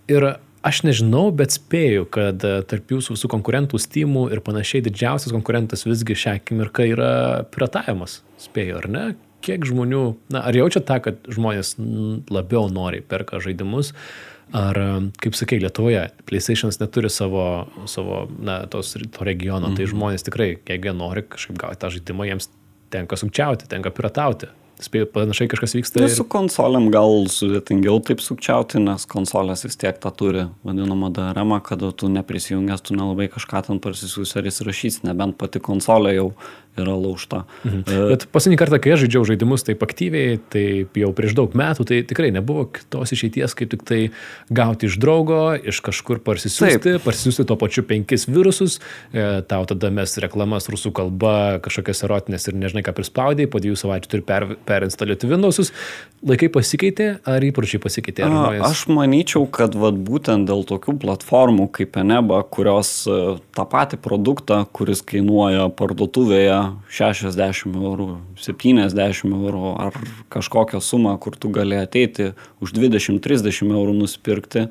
Ir 0.08 0.36
aš 0.66 0.82
nežinau, 0.86 1.28
bet 1.34 1.54
spėju, 1.54 2.06
kad 2.12 2.42
e, 2.44 2.58
tarp 2.68 2.90
jūsų 2.92 3.16
visų 3.16 3.30
konkurentų 3.32 3.80
Steamų 3.80 4.26
ir 4.34 4.42
panašiai 4.44 4.84
didžiausias 4.86 5.34
konkurentas 5.34 5.86
visgi 5.86 6.16
šią 6.18 6.36
akimirką 6.40 6.88
yra 6.94 7.12
piratavimas. 7.54 8.20
Spėju, 8.42 8.80
ar 8.80 8.88
ne? 8.90 9.04
Kiek 9.46 9.66
žmonių, 9.68 10.02
na, 10.34 10.42
ar 10.48 10.56
jaučia 10.58 10.82
tą, 10.82 10.98
kad 11.04 11.20
žmonės 11.30 11.76
mm, 11.78 12.26
labiau 12.34 12.66
noriai 12.72 13.04
perka 13.06 13.38
žaidimus, 13.42 13.92
ar, 14.56 14.80
e, 14.82 15.00
kaip 15.22 15.38
sakai, 15.38 15.60
Lietuvoje 15.62 16.08
PlayStationas 16.26 16.80
neturi 16.82 17.12
savo, 17.14 17.46
savo 17.90 18.24
na, 18.36 18.64
tos, 18.70 18.96
to 18.98 19.28
regiono, 19.28 19.70
tai 19.78 19.88
žmonės 19.90 20.26
tikrai, 20.26 20.56
jeigu 20.58 20.90
jie 20.90 20.96
nori 20.98 21.26
kažkaip 21.30 21.60
gauti 21.62 21.82
tą 21.84 21.92
žaidimą, 21.94 22.30
jiems 22.32 22.50
tenka 22.94 23.18
sukčiauti, 23.18 23.70
tenka 23.70 23.94
piratauti. 23.94 24.50
Spėju, 24.76 25.06
panašiai 25.08 25.48
kažkas 25.48 25.72
vyksta. 25.78 26.00
Tai 26.02 26.08
su 26.12 26.24
konsolėm 26.28 26.90
gal 26.92 27.24
sudėtingiau 27.32 27.96
taip 28.04 28.20
sukčiauti, 28.20 28.82
nes 28.84 29.06
konsolės 29.08 29.64
vis 29.64 29.78
tiek 29.80 29.96
tą 30.02 30.12
turi 30.12 30.42
vadinamą 30.68 31.08
DRM, 31.16 31.54
kada 31.64 31.94
tu 31.96 32.10
neprisijungęs, 32.12 32.84
tu 32.84 32.96
nelabai 32.98 33.30
kažką 33.32 33.62
ten 33.70 33.80
parsisiųsi 33.80 34.36
ar 34.36 34.50
įsirašys, 34.52 35.00
nebent 35.08 35.38
pati 35.40 35.64
konsolė 35.64 36.12
jau 36.18 36.28
yra 36.80 36.94
laužta. 36.96 37.44
Mhm. 37.64 37.82
Bet 38.12 38.26
paskutinį 38.32 38.58
kartą, 38.60 38.80
kai 38.82 38.94
aš 38.94 39.04
žaidžiau 39.04 39.24
žaidimus 39.28 39.64
taip 39.66 39.82
aktyviai, 39.86 40.38
tai 40.52 40.66
jau 40.98 41.10
prieš 41.16 41.36
daug 41.38 41.54
metų, 41.56 41.86
tai 41.88 42.00
tikrai 42.06 42.32
nebuvo 42.34 42.66
kitos 42.76 43.14
išeities, 43.16 43.54
kaip 43.56 43.72
tik 43.74 43.84
tai 43.86 44.00
gauti 44.52 44.90
iš 44.90 44.98
draugo, 45.02 45.56
iš 45.56 45.80
kažkur 45.84 46.20
parsisiųsti, 46.26 46.98
parsisiųsti 47.04 47.46
to 47.48 47.56
pačiu 47.60 47.84
penkis 47.86 48.26
virusus, 48.30 48.78
e, 49.12 49.26
tau 49.48 49.64
tada 49.68 49.90
mes 49.94 50.16
reklamas 50.22 50.68
rusų 50.72 50.92
kalba, 50.96 51.36
kažkokias 51.64 52.04
erotinės 52.06 52.48
ir 52.50 52.58
nežinai 52.58 52.84
ką 52.86 52.96
prispaudai, 52.96 53.48
po 53.50 53.62
dviejų 53.62 53.78
savaičių 53.82 54.12
turi 54.12 54.26
per, 54.26 54.48
perinstaliuoti 54.68 55.30
Windowsus. 55.30 55.72
Laikai 56.26 56.48
pasikeitė, 56.52 57.08
ar 57.28 57.44
įpročiai 57.44 57.80
pasikeitė? 57.82 58.24
Ar 58.26 58.56
A. 58.56 58.70
Aš 58.70 58.86
manyčiau, 58.90 59.44
kad 59.50 59.76
vat, 59.78 59.98
būtent 60.06 60.48
dėl 60.48 60.64
tokių 60.66 60.96
platformų 61.02 61.68
kaip 61.76 61.98
Eneba, 62.00 62.40
kurios 62.42 62.90
e, 63.06 63.36
tą 63.56 63.66
patį 63.68 64.00
produktą, 64.02 64.62
kuris 64.76 65.04
kainuoja 65.06 65.68
parduotuvėje 65.76 66.58
60 66.92 67.76
eurų, 67.76 68.08
70 68.40 69.32
eurų 69.36 69.70
ar 69.86 69.96
kažkokią 70.32 70.80
sumą, 70.84 71.14
kur 71.22 71.36
tu 71.38 71.50
gali 71.54 71.78
ateiti 71.78 72.32
už 72.64 72.74
20-30 72.76 73.70
eurų 73.70 73.94
nusipirkti 74.00 74.66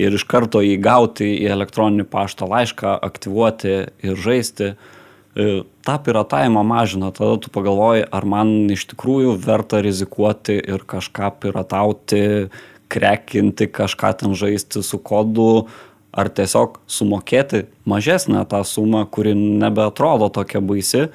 ir 0.00 0.16
iš 0.16 0.24
karto 0.28 0.62
jį 0.64 0.78
gauti 0.82 1.28
į 1.40 1.50
elektroninį 1.56 2.08
paštą 2.10 2.48
laišką, 2.50 2.96
aktyvuoti 3.10 3.76
ir 4.06 4.18
žaisti, 4.20 4.72
e, 4.74 5.62
tą 5.86 5.98
piratavimą 6.06 6.64
mažina. 6.66 7.12
Tada 7.16 7.38
tu 7.40 7.52
pagalvoji, 7.52 8.08
ar 8.10 8.26
man 8.26 8.70
iš 8.70 8.88
tikrųjų 8.94 9.36
verta 9.40 9.82
rizikuoti 9.84 10.58
ir 10.60 10.84
kažką 10.86 11.34
piratauti, 11.42 12.50
krekinti, 12.90 13.70
kažką 13.70 14.16
ten 14.18 14.34
žaisti 14.34 14.82
su 14.82 14.98
kodu, 14.98 15.68
ar 16.10 16.30
tiesiog 16.34 16.80
sumokėti 16.90 17.64
mažesnę 17.88 18.42
tą 18.50 18.62
sumą, 18.66 19.04
kuri 19.06 19.34
nebeatrodo 19.38 20.30
tokia 20.34 20.62
baisi 20.62 21.06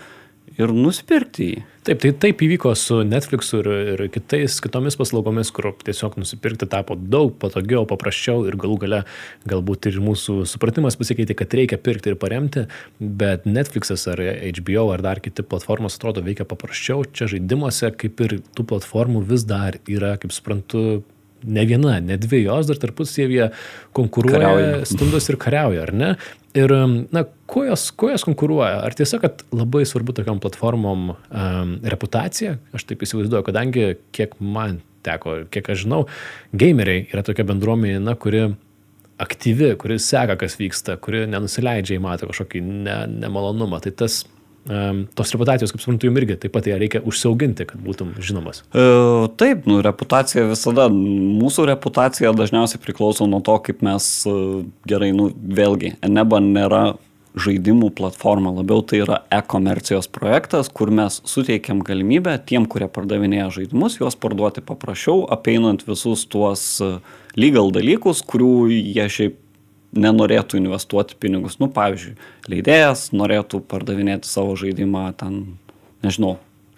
ir 0.59 0.73
nusipirkti 0.75 1.47
jį. 1.49 1.63
Taip, 1.85 1.99
tai 2.01 2.09
taip 2.17 2.39
įvyko 2.41 2.71
su 2.79 3.01
Netflix 3.05 3.51
ir, 3.53 3.67
ir 3.93 4.01
kitais, 4.09 4.55
kitomis 4.63 4.97
paslaugomis, 4.97 5.51
kur 5.53 5.67
tiesiog 5.85 6.15
nusipirkti 6.17 6.65
tapo 6.71 6.97
daug 6.97 7.35
patogiau, 7.41 7.83
paprasčiau 7.89 8.47
ir 8.49 8.57
galų 8.57 8.79
gale 8.81 9.01
galbūt 9.45 9.91
ir 9.91 9.99
mūsų 10.01 10.39
supratimas 10.49 10.97
pasikeitė, 10.97 11.37
kad 11.37 11.53
reikia 11.53 11.77
pirkti 11.77 12.09
ir 12.09 12.17
paremti, 12.21 12.65
bet 12.97 13.45
Netflixas 13.45 14.07
ar 14.09 14.23
HBO 14.41 14.87
ar 14.95 15.05
dar 15.05 15.21
kiti 15.21 15.45
platformos 15.45 15.99
atrodo 15.99 16.25
veikia 16.25 16.47
paprasčiau. 16.49 17.05
Čia 17.05 17.29
žaidimuose 17.35 17.93
kaip 17.93 18.25
ir 18.25 18.39
tų 18.57 18.65
platformų 18.73 19.21
vis 19.29 19.45
dar 19.45 19.77
yra, 19.85 20.15
kaip 20.21 20.33
suprantu, 20.33 21.03
ne 21.43 21.65
viena, 21.67 21.99
ne 22.01 22.17
dvi 22.21 22.43
jos 22.45 22.69
dar 22.69 22.79
tarpusavyje 22.81 23.49
konkuruoja, 23.95 24.39
Kariauja. 24.39 24.81
stumdos 24.89 25.29
ir 25.29 25.37
kariauja, 25.41 25.85
ar 25.85 25.93
ne? 25.93 26.09
Ir, 26.55 26.71
na, 27.11 27.25
kuo 27.51 27.65
jos, 27.67 27.89
kuo 27.99 28.09
jos 28.13 28.23
konkuruoja? 28.23 28.79
Ar 28.87 28.95
tiesa, 28.95 29.19
kad 29.19 29.43
labai 29.51 29.83
svarbu 29.87 30.15
tokiam 30.15 30.39
platformom 30.39 31.09
um, 31.11 31.73
reputacija? 31.83 32.55
Aš 32.75 32.87
taip 32.87 33.03
įsivaizduoju, 33.03 33.43
kadangi 33.49 33.89
kiek 34.15 34.37
man 34.39 34.79
teko, 35.05 35.41
kiek 35.51 35.67
aš 35.73 35.83
žinau, 35.83 36.05
gameriai 36.55 37.05
yra 37.11 37.25
tokia 37.27 37.45
bendruomenė, 37.47 37.99
na, 38.03 38.15
kuri 38.15 38.47
aktyvi, 39.21 39.73
kuri 39.79 39.99
seka, 40.01 40.37
kas 40.39 40.57
vyksta, 40.59 40.97
kuri 41.03 41.25
nenusileidžia 41.31 41.99
į 41.99 42.03
matą 42.03 42.31
kažkokį 42.31 42.63
ne, 42.63 42.97
nemalonumą. 43.25 43.81
Tai 43.83 43.93
tas, 44.03 44.23
um, 44.23 44.34
tos 44.65 45.31
reputacijos, 45.35 45.69
kaip 45.73 45.83
suprantu, 45.83 46.09
jums 46.09 46.21
irgi 46.23 46.37
taip 46.41 46.53
pat 46.55 46.65
ją 46.65 46.77
reikia 46.81 47.01
užsiauginti, 47.05 47.67
kad 47.69 47.81
būtum 47.85 48.15
žinomas. 48.17 48.63
E, 48.73 48.85
Taip, 49.37 49.67
nu, 49.69 49.77
reputacija 49.85 50.47
visada, 50.49 50.87
mūsų 50.89 51.67
reputacija 51.69 52.33
dažniausiai 52.33 52.81
priklauso 52.81 53.27
nuo 53.29 53.43
to, 53.45 53.59
kaip 53.67 53.83
mes 53.85 54.07
e, 54.25 54.37
gerai, 54.89 55.11
nu, 55.13 55.29
vėlgi, 55.29 55.95
Eneba 56.05 56.41
nėra 56.41 56.95
žaidimų 57.35 57.91
platforma, 57.93 58.53
labiau 58.55 58.81
tai 58.87 59.01
yra 59.03 59.19
e-komercijos 59.33 60.07
projektas, 60.09 60.69
kur 60.71 60.89
mes 60.89 61.19
suteikiam 61.27 61.83
galimybę 61.85 62.37
tiem, 62.47 62.65
kurie 62.65 62.87
pardavinėja 62.89 63.51
žaidimus, 63.59 63.99
juos 63.99 64.17
parduoti 64.17 64.63
paprasčiau, 64.65 65.27
apeinant 65.35 65.83
visus 65.85 66.25
tuos 66.31 66.65
e, 66.81 66.95
legal 67.37 67.69
dalykus, 67.75 68.23
kurių 68.25 68.53
jie 68.71 69.09
šiaip 69.19 69.41
nenorėtų 69.95 70.59
investuoti 70.59 71.17
pinigus. 71.19 71.59
Nu, 71.61 71.69
pavyzdžiui, 71.73 72.15
leidėjas 72.51 73.09
norėtų 73.15 73.61
pardavinėti 73.69 74.29
savo 74.29 74.57
žaidimą 74.59 75.07
ten, 75.19 75.39
nežinau, 76.05 76.35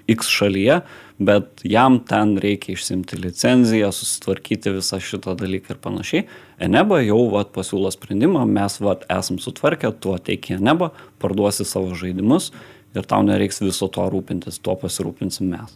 X 0.08 0.30
šalyje, 0.32 0.78
bet 1.20 1.64
jam 1.68 1.98
ten 2.08 2.38
reikia 2.40 2.72
išsimti 2.78 3.18
licenciją, 3.20 3.90
susitvarkyti 3.92 4.72
visą 4.78 5.02
šitą 5.04 5.34
dalyką 5.40 5.74
ir 5.74 5.82
panašiai. 5.84 6.24
Eneba 6.64 7.02
jau 7.04 7.20
vat, 7.34 7.52
pasiūlo 7.56 7.92
sprendimą, 7.92 8.46
mes 8.48 8.80
vat, 8.84 9.04
esam 9.12 9.42
sutvarkę, 9.44 9.92
tu 10.00 10.16
ateik 10.16 10.48
į 10.52 10.62
Eneba, 10.62 10.94
parduosi 11.20 11.68
savo 11.68 11.98
žaidimus 11.98 12.54
ir 12.96 13.10
tau 13.10 13.26
nereiks 13.26 13.60
viso 13.62 13.90
to 13.92 14.06
rūpintis, 14.10 14.62
tuo 14.64 14.78
pasirūpinsim 14.80 15.52
mes. 15.52 15.76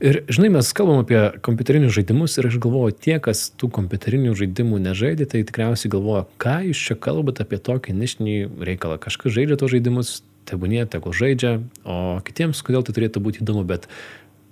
Ir 0.00 0.22
žinai, 0.32 0.48
mes 0.54 0.68
kalbam 0.72 1.02
apie 1.02 1.18
kompiuterinius 1.44 1.92
žaidimus 1.92 2.38
ir 2.40 2.46
aš 2.48 2.56
galvoju, 2.64 2.94
tie, 3.04 3.18
kas 3.20 3.50
tų 3.60 3.68
kompiuterinių 3.76 4.32
žaidimų 4.38 4.78
nežaidė, 4.86 5.26
tai 5.28 5.42
tikriausiai 5.44 5.92
galvoja, 5.92 6.22
ką 6.40 6.54
jūs 6.70 6.80
čia 6.88 6.96
kalbate 6.96 7.44
apie 7.44 7.58
tokį 7.60 7.98
nišinį 7.98 8.36
reikalą. 8.64 8.96
Kažkas 9.02 9.36
žaidžia 9.36 9.58
tos 9.60 9.74
žaidimus, 9.74 10.14
tebūnie, 10.48 10.86
tegul 10.88 11.12
žaidžia, 11.12 11.58
o 11.84 12.16
kitiems, 12.24 12.64
kodėl 12.64 12.86
tai 12.86 12.96
turėtų 12.96 13.20
būti 13.26 13.44
įdomu, 13.44 13.66
bet 13.68 13.90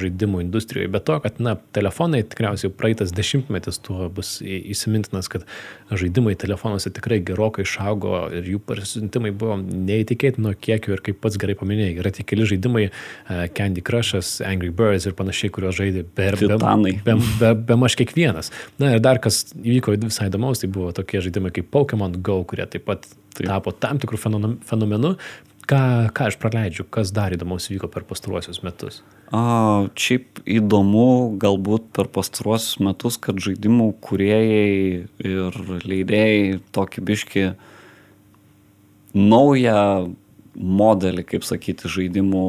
žaidimų 0.00 0.40
industrijoje? 0.46 0.88
Be 0.94 1.00
to, 1.04 1.18
kad, 1.20 1.40
na, 1.44 1.52
telefonai 1.76 2.22
tikriausiai 2.24 2.72
praeitas 2.72 3.12
dešimtmetis 3.12 3.80
tuo 3.84 4.08
bus 4.14 4.38
įsimintinas, 4.40 5.28
kad 5.32 5.44
žaidimai 5.92 6.32
telefonuose 6.40 6.94
tikrai 6.96 7.18
gerokai 7.28 7.66
išaugo 7.68 8.22
ir 8.38 8.48
jų 8.54 8.62
parsiuntimai 8.64 9.34
buvo 9.36 9.58
neįtikėtino 9.60 10.54
kiekio 10.64 10.96
ir 10.96 11.02
kaip 11.04 11.20
pats 11.20 11.36
gerai 11.40 11.58
paminėjai, 11.60 11.98
yra 12.00 12.14
tik 12.16 12.30
keli 12.32 12.48
žaidimai, 12.54 12.86
uh, 12.88 13.44
Candy 13.56 13.84
Crushas, 13.84 14.38
Angry 14.48 14.72
Birds 14.72 15.04
ir 15.04 15.16
panašiai, 15.18 15.52
kuriuos 15.52 15.76
žaidė 15.76 16.06
be, 16.08 16.30
be, 16.40 16.56
be, 17.04 17.18
be, 17.42 17.52
be 17.68 17.78
maž 17.80 17.98
kiekvienas. 18.00 18.48
Na 18.80 18.94
ir 18.96 19.04
dar 19.04 19.20
kas 19.20 19.44
įvyko 19.60 19.98
visai 20.06 20.30
įdomaus, 20.30 20.64
tai 20.64 20.72
buvo 20.72 20.94
tokie 20.96 21.20
žaidimai 21.24 21.52
kaip 21.52 21.68
Pokemon 21.74 22.16
Go, 22.24 22.40
kurie 22.48 22.64
taip 22.70 22.88
pat 22.88 23.04
taip. 23.34 23.48
tapo 23.48 23.74
tam 23.76 24.00
tikrų 24.02 24.20
fenomenu, 24.64 25.14
Ką, 25.64 25.80
ką 26.12 26.26
aš 26.28 26.36
praleidžiu, 26.42 26.84
kas 26.92 27.12
dar 27.14 27.32
įdomaus 27.32 27.70
vyko 27.72 27.88
per 27.88 28.04
pastaruosius 28.04 28.60
metus? 28.64 29.00
A, 29.32 29.88
šiaip 29.96 30.42
įdomu 30.44 31.38
galbūt 31.40 31.88
per 31.96 32.10
pastaruosius 32.12 32.82
metus, 32.84 33.16
kad 33.16 33.40
žaidimų 33.40 33.94
kuriejai 34.04 35.06
ir 35.24 35.56
leidėjai 35.88 36.60
tokį 36.76 37.06
biški 37.08 37.46
naują 39.16 39.80
modelį, 40.54 41.24
kaip 41.32 41.48
sakyti, 41.48 41.88
žaidimų 41.90 42.44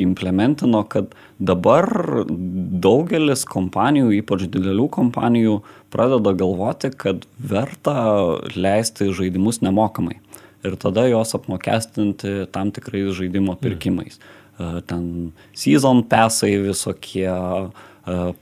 implementino, 0.00 0.80
kad 0.90 1.12
dabar 1.38 1.86
daugelis 2.26 3.44
kompanijų, 3.46 4.10
ypač 4.22 4.48
didelių 4.48 4.88
kompanijų, 4.96 5.60
pradeda 5.94 6.32
galvoti, 6.34 6.90
kad 6.96 7.28
verta 7.38 7.94
leisti 8.56 9.12
žaidimus 9.14 9.60
nemokamai 9.62 10.23
ir 10.64 10.78
tada 10.80 11.06
jos 11.10 11.34
apmokestinti 11.38 12.46
tam 12.52 12.72
tikrais 12.74 13.14
žaidimo 13.18 13.56
pirkimais. 13.60 14.18
Mm. 14.18 14.80
Ten 14.86 15.32
season 15.58 16.04
pesai 16.06 16.54
visokie, 16.62 17.28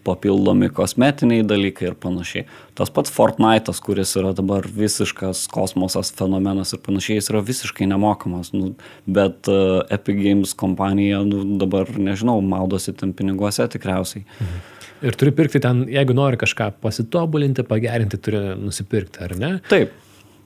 papildomi 0.02 0.68
kosmetiniai 0.74 1.44
dalykai 1.46 1.86
ir 1.92 1.94
panašiai. 2.02 2.46
Tas 2.74 2.90
pats 2.90 3.12
Fortnite'as, 3.14 3.78
kuris 3.84 4.16
yra 4.18 4.32
dabar 4.34 4.66
visiškas 4.66 5.44
kosmosas 5.52 6.10
fenomenas 6.18 6.74
ir 6.74 6.82
panašiai, 6.82 7.20
jis 7.20 7.30
yra 7.30 7.44
visiškai 7.46 7.86
nemokamas, 7.92 8.50
nu, 8.56 8.72
bet 9.06 9.50
uh, 9.52 9.84
Epic 9.94 10.18
Games 10.18 10.54
kompanija 10.58 11.22
nu, 11.28 11.44
dabar, 11.62 11.86
nežinau, 11.94 12.40
maudosi 12.42 12.94
ten 12.98 13.14
piniguose 13.14 13.68
tikriausiai. 13.70 14.26
Mhm. 14.40 14.62
Ir 15.02 15.18
turi 15.18 15.32
pirkti 15.34 15.62
ten, 15.62 15.86
jeigu 15.90 16.14
nori 16.14 16.38
kažką 16.38 16.72
pasitobulinti, 16.82 17.64
pagerinti, 17.66 18.18
turi 18.22 18.42
nusipirkti, 18.58 19.22
ar 19.24 19.34
ne? 19.38 19.56
Taip, 19.70 19.94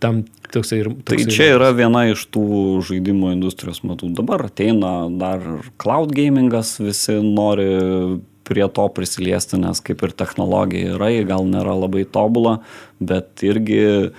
tam 0.03 0.23
toksai 0.53 0.81
ir... 0.83 0.91
Toksai 1.07 1.27
tai 1.27 1.35
čia 1.35 1.51
yra 1.57 1.73
viena 1.77 2.07
iš 2.11 2.27
tų 2.35 2.47
žaidimų 2.87 3.35
industrijos 3.35 3.83
matų. 3.87 4.13
Dabar 4.17 4.47
ateina 4.49 4.95
dar 5.11 5.45
cloud 5.83 6.15
gamingas, 6.17 6.77
visi 6.83 7.19
nori 7.25 7.69
prie 8.47 8.67
to 8.71 8.87
prisiliesti, 8.95 9.59
nes 9.59 9.83
kaip 9.83 10.05
ir 10.07 10.15
technologija 10.15 10.95
yra, 10.95 11.11
ji 11.11 11.27
gal 11.27 11.47
nėra 11.51 11.75
labai 11.75 12.05
tobula, 12.07 12.61
bet 13.03 13.43
irgi 13.47 14.13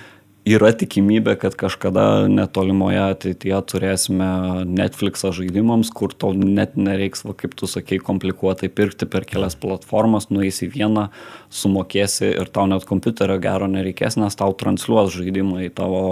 yra 0.47 0.71
tikimybė, 0.75 1.35
kad 1.41 1.55
kažkada 1.59 2.27
netolimoje 2.31 3.01
ateityje 3.03 3.59
turėsime 3.71 4.29
Netflixą 4.69 5.31
žaidimams, 5.35 5.91
kur 5.95 6.13
to 6.13 6.31
net 6.37 6.77
nereiks, 6.79 7.25
va, 7.27 7.35
kaip 7.37 7.55
tu 7.57 7.69
sakei, 7.69 7.99
komplikuotai 8.03 8.69
pirkti 8.73 9.09
per 9.09 9.27
kelias 9.29 9.57
platformas, 9.59 10.29
nueisi 10.33 10.69
vieną, 10.71 11.09
sumokėsi 11.53 12.31
ir 12.33 12.53
tau 12.53 12.67
net 12.69 12.87
kompiuterio 12.87 13.39
gero 13.43 13.67
nereikės, 13.71 14.19
nes 14.21 14.39
tau 14.39 14.55
transliuos 14.57 15.13
žaidimą 15.17 15.67
į 15.67 15.73
tavo 15.77 16.05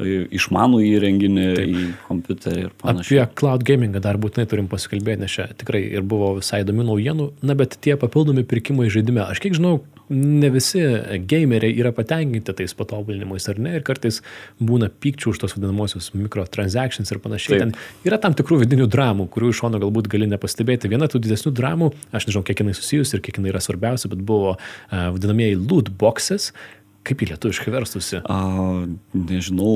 išmanų 0.00 0.80
įrenginį, 0.86 1.46
Taip. 1.56 1.70
į 1.70 1.86
kompiuterį 2.06 2.62
ir 2.64 2.74
panašiai. 2.80 3.22
Apie 3.24 3.36
cloud 3.40 3.64
gamingą 3.68 4.00
dar 4.04 4.16
būtinai 4.20 4.46
turim 4.48 4.68
pasikalbėti, 4.70 5.24
nes 5.24 5.34
čia 5.34 5.48
tikrai 5.60 5.82
ir 5.90 6.06
buvo 6.08 6.32
visai 6.38 6.62
įdomių 6.64 6.86
naujienų, 6.88 7.26
na 7.44 7.56
bet 7.58 7.76
tie 7.84 7.98
papildomi 8.00 8.46
pirkimai 8.48 8.88
žaidime, 8.92 9.26
aš 9.26 9.42
kiek 9.44 9.58
žinau, 9.58 9.80
ne 10.10 10.50
visi 10.50 10.80
gameriai 11.30 11.76
yra 11.78 11.92
patenkinti 11.94 12.54
tais 12.58 12.74
patobulinimais 12.74 13.46
ar 13.52 13.60
ne 13.62 13.76
ir 13.78 13.84
kartais 13.86 14.20
būna 14.58 14.90
pykčių 14.90 15.34
už 15.34 15.42
tos 15.44 15.54
vadinamosios 15.56 16.10
mikrotransactions 16.16 17.14
ir 17.14 17.22
panašiai. 17.22 17.60
Taip. 17.60 17.76
Ten 17.78 18.10
yra 18.10 18.18
tam 18.22 18.34
tikrų 18.38 18.62
vidinių 18.64 18.88
dramų, 18.90 19.28
kurių 19.30 19.52
iš 19.52 19.62
šono 19.62 19.82
galbūt 19.82 20.10
gali 20.10 20.26
nepastebėti. 20.30 20.90
Viena 20.90 21.08
tų 21.10 21.22
didesnių 21.22 21.54
dramų, 21.54 21.92
aš 22.10 22.26
nežinau, 22.28 22.42
kiek 22.46 22.64
jinai 22.64 22.74
susijusi 22.74 23.16
ir 23.16 23.24
kiek 23.24 23.38
jinai 23.38 23.54
yra 23.54 23.62
svarbiausia, 23.62 24.10
bet 24.10 24.26
buvo 24.26 24.56
uh, 24.56 25.08
vadinamieji 25.14 25.62
loot 25.62 25.94
boxes, 26.00 26.50
Kaip 27.00 27.22
į 27.24 27.30
lietuviškai 27.30 27.72
verstusi? 27.72 28.18
A, 28.28 28.34
nežinau, 29.16 29.70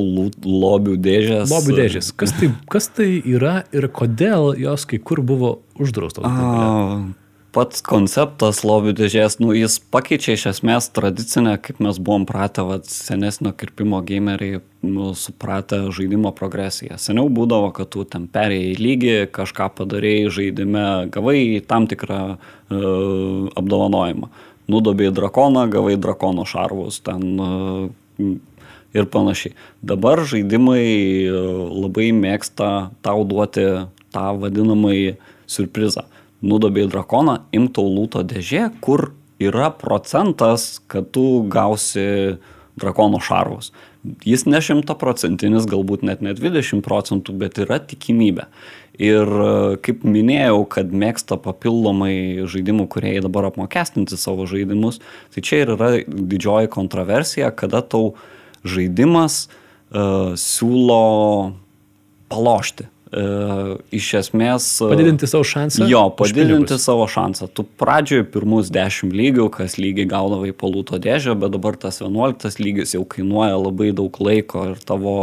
lobių 0.44 0.98
dėžės. 1.00 1.48
Lobių 1.48 1.76
dėžės. 1.78 2.10
Kas 2.20 2.34
tai, 2.36 2.50
kas 2.68 2.90
tai 2.92 3.06
yra 3.16 3.62
ir 3.72 3.88
kodėl 3.88 4.50
jos 4.60 4.84
kai 4.90 5.00
kur 5.00 5.22
buvo 5.24 5.54
uždraustos? 5.80 6.26
A, 6.28 7.00
pats 7.54 7.82
konceptas 7.86 8.62
lobių 8.66 8.94
dėžės, 8.98 9.38
nu, 9.42 9.52
jis 9.54 9.76
pakeičia 9.92 10.34
iš 10.34 10.46
esmės 10.50 10.88
tradicinę, 10.94 11.54
kaip 11.62 11.80
mes 11.84 12.00
buvom 12.02 12.26
pratę, 12.28 12.64
vat, 12.66 12.88
senesnio 12.90 13.52
kirpimo 13.56 14.00
gameriai, 14.06 14.60
nu, 14.84 15.12
supratę 15.18 15.80
žaidimo 15.94 16.32
progresiją. 16.36 16.98
Seniau 17.00 17.30
būdavo, 17.32 17.70
kad 17.76 17.92
tu 17.94 18.04
ten 18.08 18.26
perėjai 18.30 18.74
lygį, 18.80 19.14
kažką 19.34 19.70
padarėjai 19.78 20.32
žaidime, 20.38 20.86
gavai 21.14 21.38
tam 21.68 21.88
tikrą 21.90 22.22
uh, 22.34 22.40
apdovanojimą. 23.54 24.30
Nudobėjai 24.74 25.14
drakoną, 25.14 25.66
gavai 25.72 25.98
drakono 26.00 26.46
šarvus 26.48 27.02
ten 27.04 27.28
uh, 27.38 28.32
ir 28.96 29.10
panašiai. 29.12 29.54
Dabar 29.84 30.24
žaidimai 30.26 30.82
uh, 31.28 31.68
labai 31.84 32.10
mėgsta 32.16 32.90
tau 33.04 33.28
duoti 33.28 33.68
tą 34.14 34.26
vadinamąjį 34.42 35.14
surprizą 35.50 36.08
nudobėjai 36.44 36.92
drakoną, 36.92 37.38
imk 37.56 37.74
tau 37.76 37.88
lūto 37.88 38.24
dėžė, 38.26 38.68
kur 38.84 39.12
yra 39.42 39.70
procentas, 39.74 40.78
kad 40.90 41.10
tu 41.14 41.44
gausi 41.50 42.36
drakono 42.80 43.20
šarvus. 43.22 43.72
Jis 44.26 44.44
ne 44.50 44.60
šimtaprocentinis, 44.60 45.66
galbūt 45.70 46.04
net 46.04 46.20
ne 46.24 46.34
20 46.36 46.82
procentų, 46.84 47.34
bet 47.40 47.60
yra 47.62 47.78
tikimybė. 47.80 48.48
Ir 49.00 49.30
kaip 49.82 50.04
minėjau, 50.06 50.60
kad 50.70 50.92
mėgsta 50.94 51.38
papildomai 51.40 52.44
žaidimų, 52.50 52.86
kurie 52.92 53.16
dabar 53.24 53.48
apmokestinti 53.48 54.18
savo 54.20 54.46
žaidimus, 54.50 55.00
tai 55.34 55.42
čia 55.42 55.64
ir 55.64 55.74
yra 55.74 55.90
didžioji 56.04 56.70
kontroversija, 56.74 57.50
kada 57.50 57.82
tau 57.82 58.14
žaidimas 58.62 59.46
uh, 59.48 60.34
siūlo 60.38 61.54
palošti 62.32 62.86
e, 62.86 62.88
iš 63.94 64.08
esmės... 64.18 64.66
Padidinti 64.82 65.28
savo 65.30 65.44
šansą? 65.46 65.86
Jo, 65.90 66.02
padidinti 66.16 66.78
savo 66.82 67.06
šansą. 67.10 67.46
Tu 67.54 67.64
pradžioje 67.78 68.24
pirmus 68.34 68.70
10 68.74 69.14
lygių, 69.14 69.46
kas 69.54 69.76
lygiai 69.78 70.08
gaudavai 70.10 70.50
palūto 70.56 70.98
dėžę, 71.02 71.36
bet 71.38 71.54
dabar 71.54 71.78
tas 71.80 72.00
11 72.02 72.58
lygis 72.62 72.96
jau 72.96 73.04
kainuoja 73.06 73.56
labai 73.60 73.92
daug 73.96 74.18
laiko 74.18 74.64
ir 74.72 74.82
tavo 74.86 75.14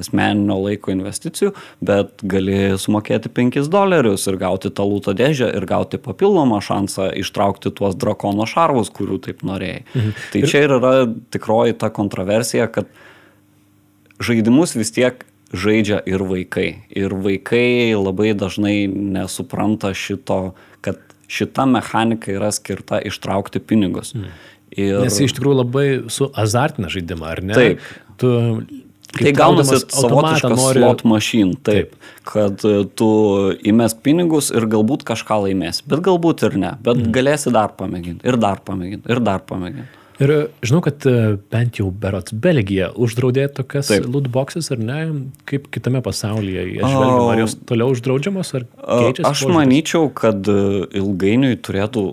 asmeninio 0.00 0.58
laiko 0.66 0.92
investicijų, 0.92 1.54
bet 1.84 2.20
gali 2.28 2.74
sumokėti 2.80 3.32
5 3.32 3.70
dolerius 3.72 4.28
ir 4.28 4.38
gauti 4.40 4.72
tą 4.74 4.84
lūto 4.88 5.16
dėžę 5.16 5.50
ir 5.56 5.68
gauti 5.68 6.00
papildomą 6.02 6.60
šansą 6.64 7.10
ištraukti 7.22 7.72
tuos 7.72 7.96
drakono 7.98 8.48
šarvus, 8.48 8.92
kurių 8.94 9.22
taip 9.24 9.44
norėjai. 9.46 9.84
Mhm. 9.94 10.14
Tai 10.34 10.44
ir... 10.44 10.52
čia 10.52 10.64
ir 10.66 10.76
yra 10.76 10.94
tikroji 11.32 11.78
ta 11.80 11.92
kontroversija, 11.94 12.68
kad 12.72 12.92
žaidimus 14.20 14.76
vis 14.76 14.92
tiek 14.92 15.24
žaidžia 15.52 16.00
ir 16.08 16.24
vaikai. 16.28 16.68
Ir 16.90 17.14
vaikai 17.14 17.94
labai 17.96 18.34
dažnai 18.36 18.86
nesupranta 18.88 19.94
šito, 19.96 20.54
kad 20.84 21.00
šita 21.28 21.66
mechanika 21.68 22.32
yra 22.32 22.50
skirta 22.54 23.00
ištraukti 23.04 23.60
pinigus. 23.60 24.14
Mm. 24.16 24.34
Ir... 24.78 24.98
Nes 25.06 25.16
iš 25.24 25.34
tikrųjų 25.36 25.62
labai 25.62 25.86
su 26.12 26.28
azartina 26.36 26.90
žaidima, 26.92 27.32
ar 27.32 27.42
ne? 27.44 27.56
Taip. 27.56 27.88
Tu 28.18 28.28
tai 29.16 29.32
gaunasi 29.32 29.78
savotiškas 29.88 30.52
nori... 30.52 30.80
slot 30.80 31.04
machine, 31.08 31.56
taip, 31.64 31.94
taip, 31.94 32.10
kad 32.28 32.64
e, 32.68 32.82
tu 32.98 33.08
įmes 33.70 33.94
pinigus 34.04 34.50
ir 34.52 34.66
galbūt 34.70 35.04
kažką 35.08 35.40
laimėsi, 35.46 35.86
bet 35.88 36.02
galbūt 36.04 36.44
ir 36.48 36.58
ne, 36.60 36.74
bet 36.84 37.00
mm. 37.00 37.14
galėsi 37.16 37.52
dar 37.54 37.72
pamėginti, 37.78 38.26
ir 38.28 38.36
dar 38.42 38.60
pamėginti, 38.66 39.08
ir 39.08 39.22
dar 39.24 39.40
pamėginti. 39.48 39.88
Ir 40.18 40.30
e, 40.34 40.38
žinau, 40.66 40.80
kad 40.82 41.04
e, 41.06 41.36
bent 41.52 41.78
jau 41.78 41.88
berots 41.94 42.34
Belgija 42.34 42.88
uždraudė 42.98 43.44
tokias 43.54 43.90
Taip. 43.90 44.06
lootboxes, 44.10 44.70
ar 44.74 44.80
ne? 44.82 44.98
Kaip 45.48 45.68
kitame 45.74 46.00
pasaulyje 46.02 46.64
jie 46.72 46.80
žvelgia, 46.82 47.26
ar 47.30 47.42
jos 47.44 47.54
toliau 47.68 47.94
uždraudžiamos, 47.94 48.50
ar 48.58 48.64
keičiasi? 48.66 49.26
Aš 49.28 49.44
požiūrės? 49.44 49.54
manyčiau, 49.54 50.08
kad 50.18 50.50
e, 50.50 50.56
ilgainiui 50.98 51.60
turėtų 51.62 52.04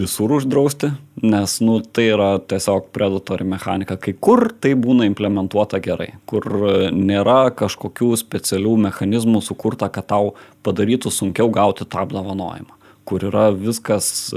visur 0.00 0.32
uždrausti, 0.38 0.94
nes 1.26 1.58
nu, 1.64 1.78
tai 1.84 2.08
yra 2.14 2.30
tiesiog 2.40 2.88
predatory 2.96 3.48
mechanika. 3.48 3.98
Kai 4.00 4.16
kur 4.16 4.48
tai 4.56 4.72
būna 4.80 5.04
implementuota 5.08 5.82
gerai, 5.84 6.14
kur 6.30 6.48
nėra 6.96 7.50
kažkokių 7.56 8.14
specialių 8.16 8.78
mechanizmų 8.88 9.44
sukurta, 9.44 9.90
kad 9.92 10.08
tau 10.08 10.32
padarytų 10.64 11.12
sunkiau 11.12 11.52
gauti 11.52 11.84
tą 11.84 12.06
apdovanojimą, 12.06 12.80
kur 13.04 13.28
yra 13.28 13.50
viskas 13.52 14.30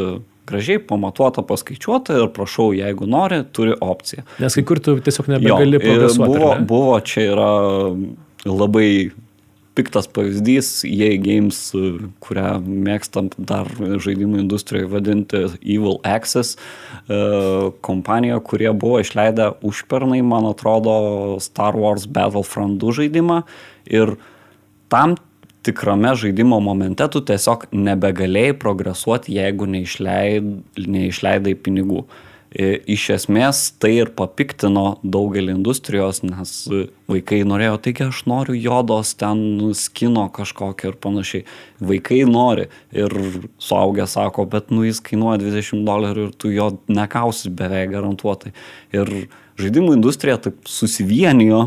gražiai 0.49 0.81
pamatuota, 0.91 1.45
paskaičiuota 1.45 2.17
ir 2.19 2.27
prašau, 2.35 2.71
jeigu 2.77 3.07
nori, 3.09 3.43
turi 3.55 3.77
opciją. 3.79 4.25
Nes 4.41 4.57
kai 4.57 4.65
kur 4.67 4.81
tu 4.83 4.97
tiesiog 5.05 5.31
nebegali 5.35 5.81
progresuoti. 5.81 6.35
Buvo, 6.35 6.53
ne? 6.53 6.69
buvo 6.69 6.99
čia 7.05 7.25
yra 7.31 7.49
labai 8.49 8.91
piktas 9.79 10.09
pavyzdys, 10.12 10.83
EA 10.88 11.15
Games, 11.23 11.59
kurią 12.23 12.57
mėgstam 12.65 13.29
dar 13.38 13.69
žaidimų 13.79 14.41
industrijoje 14.43 14.89
vadinti 14.91 15.43
Evil 15.62 16.01
Access, 16.07 16.57
e, 16.57 17.19
kompanija, 17.85 18.41
kurie 18.43 18.71
buvo 18.75 18.99
išleidę 19.03 19.53
užpernai, 19.69 20.19
man 20.25 20.49
atrodo, 20.49 20.97
Star 21.43 21.79
Wars 21.79 22.09
Battlefront 22.09 22.81
2 22.81 22.97
žaidimą 22.99 23.41
ir 23.88 24.17
tam 24.91 25.15
tikrame 25.63 26.15
žaidimo 26.15 26.60
momente 26.63 27.08
tu 27.12 27.22
tiesiog 27.26 27.67
nebegalėjai 27.76 28.56
progresuoti, 28.62 29.36
jeigu 29.39 29.67
neišleid, 29.69 30.50
neišleidai 30.80 31.56
pinigų. 31.60 32.06
Iš 32.50 33.04
esmės 33.13 33.60
tai 33.78 33.91
ir 34.00 34.10
papiktino 34.17 34.95
daugelį 35.06 35.52
industrijos, 35.54 36.24
nes 36.26 36.54
vaikai 37.06 37.43
norėjo, 37.45 37.76
taigi 37.86 38.08
aš 38.08 38.24
noriu 38.32 38.56
jodos, 38.58 39.12
ten 39.19 39.60
skino 39.78 40.24
kažkokio 40.34 40.89
ir 40.89 40.98
panašiai. 40.98 41.43
Vaikai 41.91 42.24
nori 42.26 42.65
ir 42.89 43.13
suaugę 43.62 44.08
sako, 44.10 44.48
bet 44.50 44.74
nu 44.74 44.82
jis 44.88 44.98
kainuoja 45.06 45.43
20 45.43 45.86
dolerių 45.86 46.26
ir 46.26 46.34
tu 46.41 46.50
jo 46.56 46.72
nekausi 46.89 47.54
beveik 47.54 47.93
garantuotai. 47.93 48.56
Ir 48.98 49.30
žaidimų 49.62 49.93
industrija 50.00 50.39
taip 50.41 50.65
susivienijo, 50.65 51.62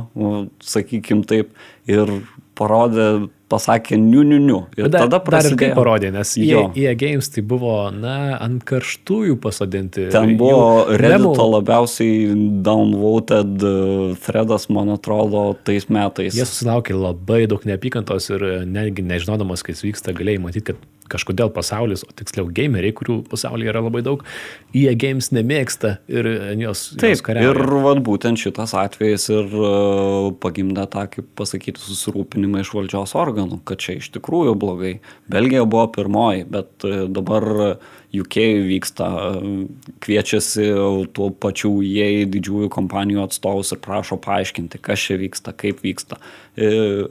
sakykim 0.67 1.23
taip, 1.31 1.55
ir 1.87 2.11
parodė 2.59 3.29
pasakė 3.53 3.99
niu, 4.01 4.25
niu, 4.27 4.39
niu. 4.43 4.61
Ir 4.79 4.89
dar, 4.89 5.07
tada 5.07 5.21
prasidėjo. 5.25 5.59
Dar 5.61 5.69
ir 5.69 5.77
parodė, 5.77 6.13
nes 6.15 6.35
EA, 6.41 6.65
EA 6.79 6.95
Games 6.99 7.29
tai 7.33 7.45
buvo, 7.47 7.75
na, 7.95 8.17
ant 8.43 8.65
karštųjų 8.69 9.37
pasodinti. 9.43 10.09
Ten 10.15 10.35
buvo 10.41 10.97
Reddito 11.01 11.49
labiausiai 11.53 12.33
downvoted 12.65 13.67
e, 13.69 13.75
threadas, 14.25 14.69
man 14.73 14.95
atrodo, 14.97 15.45
tais 15.67 15.89
metais. 15.93 16.37
Jie 16.39 16.49
susilaukė 16.49 16.97
labai 16.97 17.45
daug 17.51 17.65
neapykantos 17.69 18.31
ir 18.33 18.49
netgi 18.69 19.05
nežinodamas, 19.07 19.65
kas 19.67 19.85
vyksta, 19.85 20.17
galėjai 20.17 20.43
matyti, 20.47 20.75
kad 20.75 20.89
kažkodėl 21.13 21.51
pasaulis, 21.55 22.05
o 22.07 22.15
tiksliau 22.17 22.49
gameriai, 22.55 22.95
kurių 22.97 23.21
pasaulyje 23.31 23.73
yra 23.73 23.83
labai 23.85 24.03
daug, 24.07 24.25
EA 24.77 24.95
Games 24.99 25.31
nemėgsta 25.35 25.97
ir 26.11 26.29
jos, 26.61 26.85
Taip, 27.01 27.15
jos 27.15 27.25
kariauja. 27.27 27.53
Ir 27.53 27.75
vat, 27.85 28.03
būtent 28.07 28.41
šitas 28.41 28.75
atvejis 28.79 29.29
ir 29.33 29.57
uh, 29.59 30.31
pagimdė 30.43 30.87
tą, 30.93 31.07
kaip 31.13 31.29
pasakyti, 31.39 31.83
susirūpinimą 31.83 32.65
iš 32.65 32.73
valdžios 32.77 33.17
organų, 33.19 33.61
kad 33.69 33.83
čia 33.83 33.99
iš 34.01 34.13
tikrųjų 34.17 34.57
blogai. 34.59 34.95
Belgija 35.33 35.67
buvo 35.69 35.89
pirmoji, 35.95 36.47
bet 36.53 36.89
uh, 36.89 37.05
dabar 37.13 37.49
UK 38.13 38.39
vyksta, 38.69 39.09
uh, 39.39 39.89
kviečiasi 40.05 40.69
tuo 41.17 41.33
pačiu 41.33 41.79
jie 41.85 42.27
didžiųjų 42.33 42.73
kompanijų 42.73 43.27
atstovus 43.27 43.73
ir 43.75 43.83
prašo 43.85 44.21
paaiškinti, 44.23 44.81
kas 44.83 45.09
čia 45.09 45.21
vyksta, 45.21 45.57
kaip 45.57 45.85
vyksta. 45.85 46.21
Uh, 46.57 47.11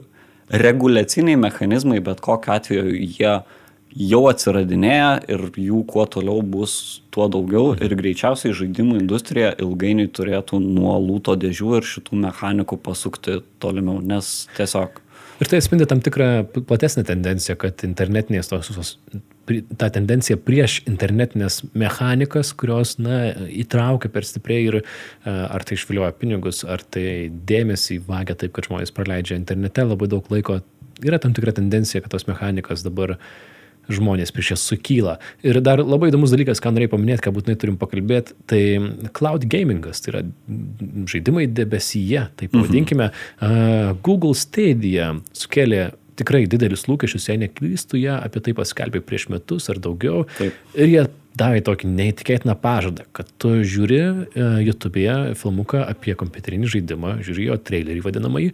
reguliaciniai 0.52 1.36
mechanizmai, 1.36 2.00
bet 2.04 2.20
kokiu 2.20 2.52
atveju 2.54 2.92
jie 2.92 3.34
jau 3.92 4.22
atsiradinėja 4.30 5.10
ir 5.30 5.44
jų 5.58 5.82
kuo 5.88 6.04
toliau 6.10 6.42
bus, 6.44 7.02
tuo 7.12 7.28
daugiau 7.32 7.74
ir 7.76 7.94
greičiausiai 7.98 8.54
žaidimų 8.56 9.00
industrija 9.02 9.52
ilgainiui 9.60 10.08
turėtų 10.14 10.60
nuo 10.62 10.94
lūto 11.02 11.36
dėžių 11.40 11.78
ir 11.78 11.88
šitų 11.88 12.20
mechanikų 12.26 12.78
pasukti 12.84 13.40
tolimiau, 13.62 14.00
nes 14.00 14.46
tiesiog. 14.56 15.00
Ir 15.42 15.50
tai 15.50 15.58
atspindi 15.58 15.88
tam 15.90 16.00
tikrą 16.04 16.30
platesnę 16.68 17.02
tendenciją, 17.08 17.56
kad 17.58 17.82
internetinės 17.84 18.50
tos 18.52 18.70
visos, 18.70 18.92
ta 19.80 19.88
tendencija 19.90 20.38
prieš 20.38 20.78
internetinės 20.86 21.62
mechanikas, 21.74 22.52
kurios, 22.54 22.94
na, 23.02 23.32
įtraukia 23.50 24.12
per 24.12 24.28
stipriai 24.28 24.68
ir 24.68 24.82
ar 25.26 25.66
tai 25.66 25.76
išvilioja 25.80 26.12
pinigus, 26.20 26.62
ar 26.62 26.84
tai 26.84 27.26
dėmesį 27.48 28.04
vagia 28.06 28.38
taip, 28.38 28.54
kad 28.54 28.70
žmonės 28.70 28.94
praleidžia 28.94 29.40
internete 29.40 29.88
labai 29.88 30.08
daug 30.12 30.30
laiko. 30.30 30.60
Yra 31.02 31.18
tam 31.18 31.32
tikra 31.34 31.50
tendencija, 31.56 32.04
kad 32.04 32.12
tos 32.14 32.28
mechanikas 32.28 32.84
dabar 32.86 33.16
uh, 33.16 33.24
žmonės 33.90 34.34
prieš 34.34 34.54
jas 34.54 34.66
sukyla. 34.70 35.16
Ir 35.46 35.60
dar 35.64 35.82
labai 35.82 36.10
įdomus 36.12 36.34
dalykas, 36.34 36.62
ką 36.62 36.74
norėjau 36.74 36.94
paminėti, 36.96 37.24
ką 37.24 37.32
būtinai 37.34 37.56
turim 37.60 37.78
pakalbėti, 37.80 38.36
tai 38.50 38.62
cloud 39.16 39.46
gamingas, 39.50 40.02
tai 40.04 40.14
yra 40.14 40.22
žaidimai 41.10 41.48
debesyje, 41.50 42.28
taip 42.38 42.52
mhm. 42.52 42.60
pavadinkime. 42.60 43.10
Mhm. 43.40 43.98
Google 44.06 44.36
Stadia 44.38 45.12
sukėlė 45.36 45.90
tikrai 46.18 46.44
didelius 46.50 46.86
lūkesčius, 46.90 47.30
jei 47.30 47.40
neklystu, 47.40 47.98
jie 48.00 48.12
apie 48.14 48.42
tai 48.44 48.54
paskelbė 48.56 49.02
prieš 49.04 49.30
metus 49.32 49.70
ar 49.72 49.80
daugiau. 49.82 50.26
Taip. 50.38 50.56
Ir 50.76 50.92
jie 50.92 51.04
davė 51.38 51.62
tokį 51.64 51.88
neįtikėtiną 51.88 52.54
pažadą, 52.60 53.06
kad 53.16 53.30
tu 53.40 53.54
žiūri 53.64 54.00
uh, 54.04 54.58
YouTube'e 54.60 55.32
filmuką 55.40 55.84
apie 55.88 56.16
kompiuterinį 56.18 56.68
žaidimą, 56.74 57.14
žiūri 57.24 57.48
jo 57.48 57.56
trailerį 57.68 58.02
vadinamąjį 58.04 58.50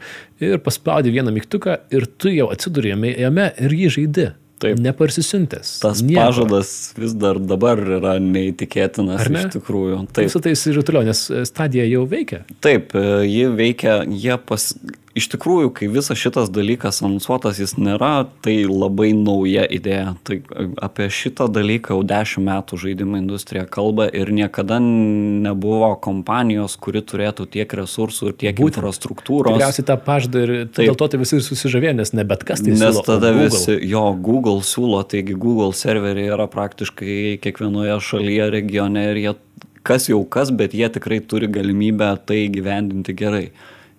ir 0.46 0.60
paspaudi 0.62 1.14
vieną 1.14 1.34
mygtuką 1.34 1.80
ir 1.94 2.06
tu 2.18 2.30
jau 2.30 2.50
atsiduri 2.54 2.94
jame 2.94 3.50
ir 3.58 3.80
jį 3.80 3.90
žaidi. 3.98 4.28
Taip. 4.58 4.80
Neparsisiuntęs. 4.82 5.76
Tas 5.82 6.02
nieko. 6.02 6.24
pažadas 6.24 6.72
vis 6.98 7.14
dar 7.14 7.38
dabar 7.38 7.78
yra 7.78 8.16
neįtikėtinas 8.22 9.22
Ar 9.22 9.30
ne? 9.30 9.44
iš 9.46 9.58
tikrųjų. 9.58 10.00
Taip. 10.10 10.26
Visą 10.26 10.42
tai 10.42 10.54
ir 10.56 10.80
toliau, 10.86 11.06
nes 11.06 11.22
stadija 11.50 11.86
jau 11.86 12.02
veikia. 12.10 12.42
Taip, 12.64 12.94
e, 12.98 13.04
ji 13.28 13.46
veikia, 13.58 14.00
jie 14.10 14.38
pas, 14.48 14.72
iš 15.18 15.28
tikrųjų, 15.34 15.70
kai 15.76 15.88
visas 15.92 16.18
šitas 16.18 16.50
dalykas 16.54 17.02
anonsuotas, 17.04 17.58
jis 17.60 17.74
nėra 17.78 18.28
tai 18.44 18.62
labai 18.68 19.10
nauja 19.16 19.66
idėja. 19.66 20.14
Tai 20.26 20.40
apie 20.84 21.08
šitą 21.12 21.48
dalyką 21.52 21.96
jau 21.96 22.04
dešimt 22.06 22.46
metų 22.48 22.78
žaidimų 22.84 23.20
industrija 23.20 23.66
kalba 23.68 24.08
ir 24.08 24.32
niekada 24.34 24.78
nebuvo 24.82 25.90
kompanijos, 26.04 26.78
kuri 26.80 27.02
turėtų 27.04 27.48
tiek 27.58 27.74
resursų 27.80 28.32
ir 28.32 28.38
tiek 28.44 28.56
Būtent. 28.58 28.78
infrastruktūros. 28.78 29.58
Tikriausiai 29.58 29.88
tą 29.90 29.98
pažadą 30.08 30.44
ir 30.46 30.54
Taip. 30.66 30.84
dėl 30.86 30.98
to 30.98 31.10
tai 31.12 31.22
visi 31.22 31.40
susižavėjo, 31.44 31.96
nes 32.00 32.14
ne 32.16 32.24
bet 32.28 32.44
kas 32.48 32.62
tai 32.64 32.72
nes 32.72 32.82
siūlo. 32.82 33.02
Nes 33.02 33.06
tada 33.06 33.32
Google. 33.32 33.48
visi, 33.48 33.78
jo, 33.90 34.04
Google 34.14 34.60
siūlo, 34.66 35.02
taigi 35.08 35.34
Google 35.34 35.72
serveriai 35.76 36.32
yra 36.34 36.48
praktiškai 36.50 37.38
kiekvienoje 37.44 37.98
šalyje, 38.08 38.50
regione 38.54 39.10
ir 39.12 39.22
jie 39.24 39.34
kas 39.88 40.08
jau 40.10 40.20
kas, 40.28 40.52
bet 40.52 40.74
jie 40.76 40.88
tikrai 40.92 41.20
turi 41.24 41.48
galimybę 41.48 42.12
tai 42.28 42.46
gyvendinti 42.52 43.14
gerai. 43.16 43.48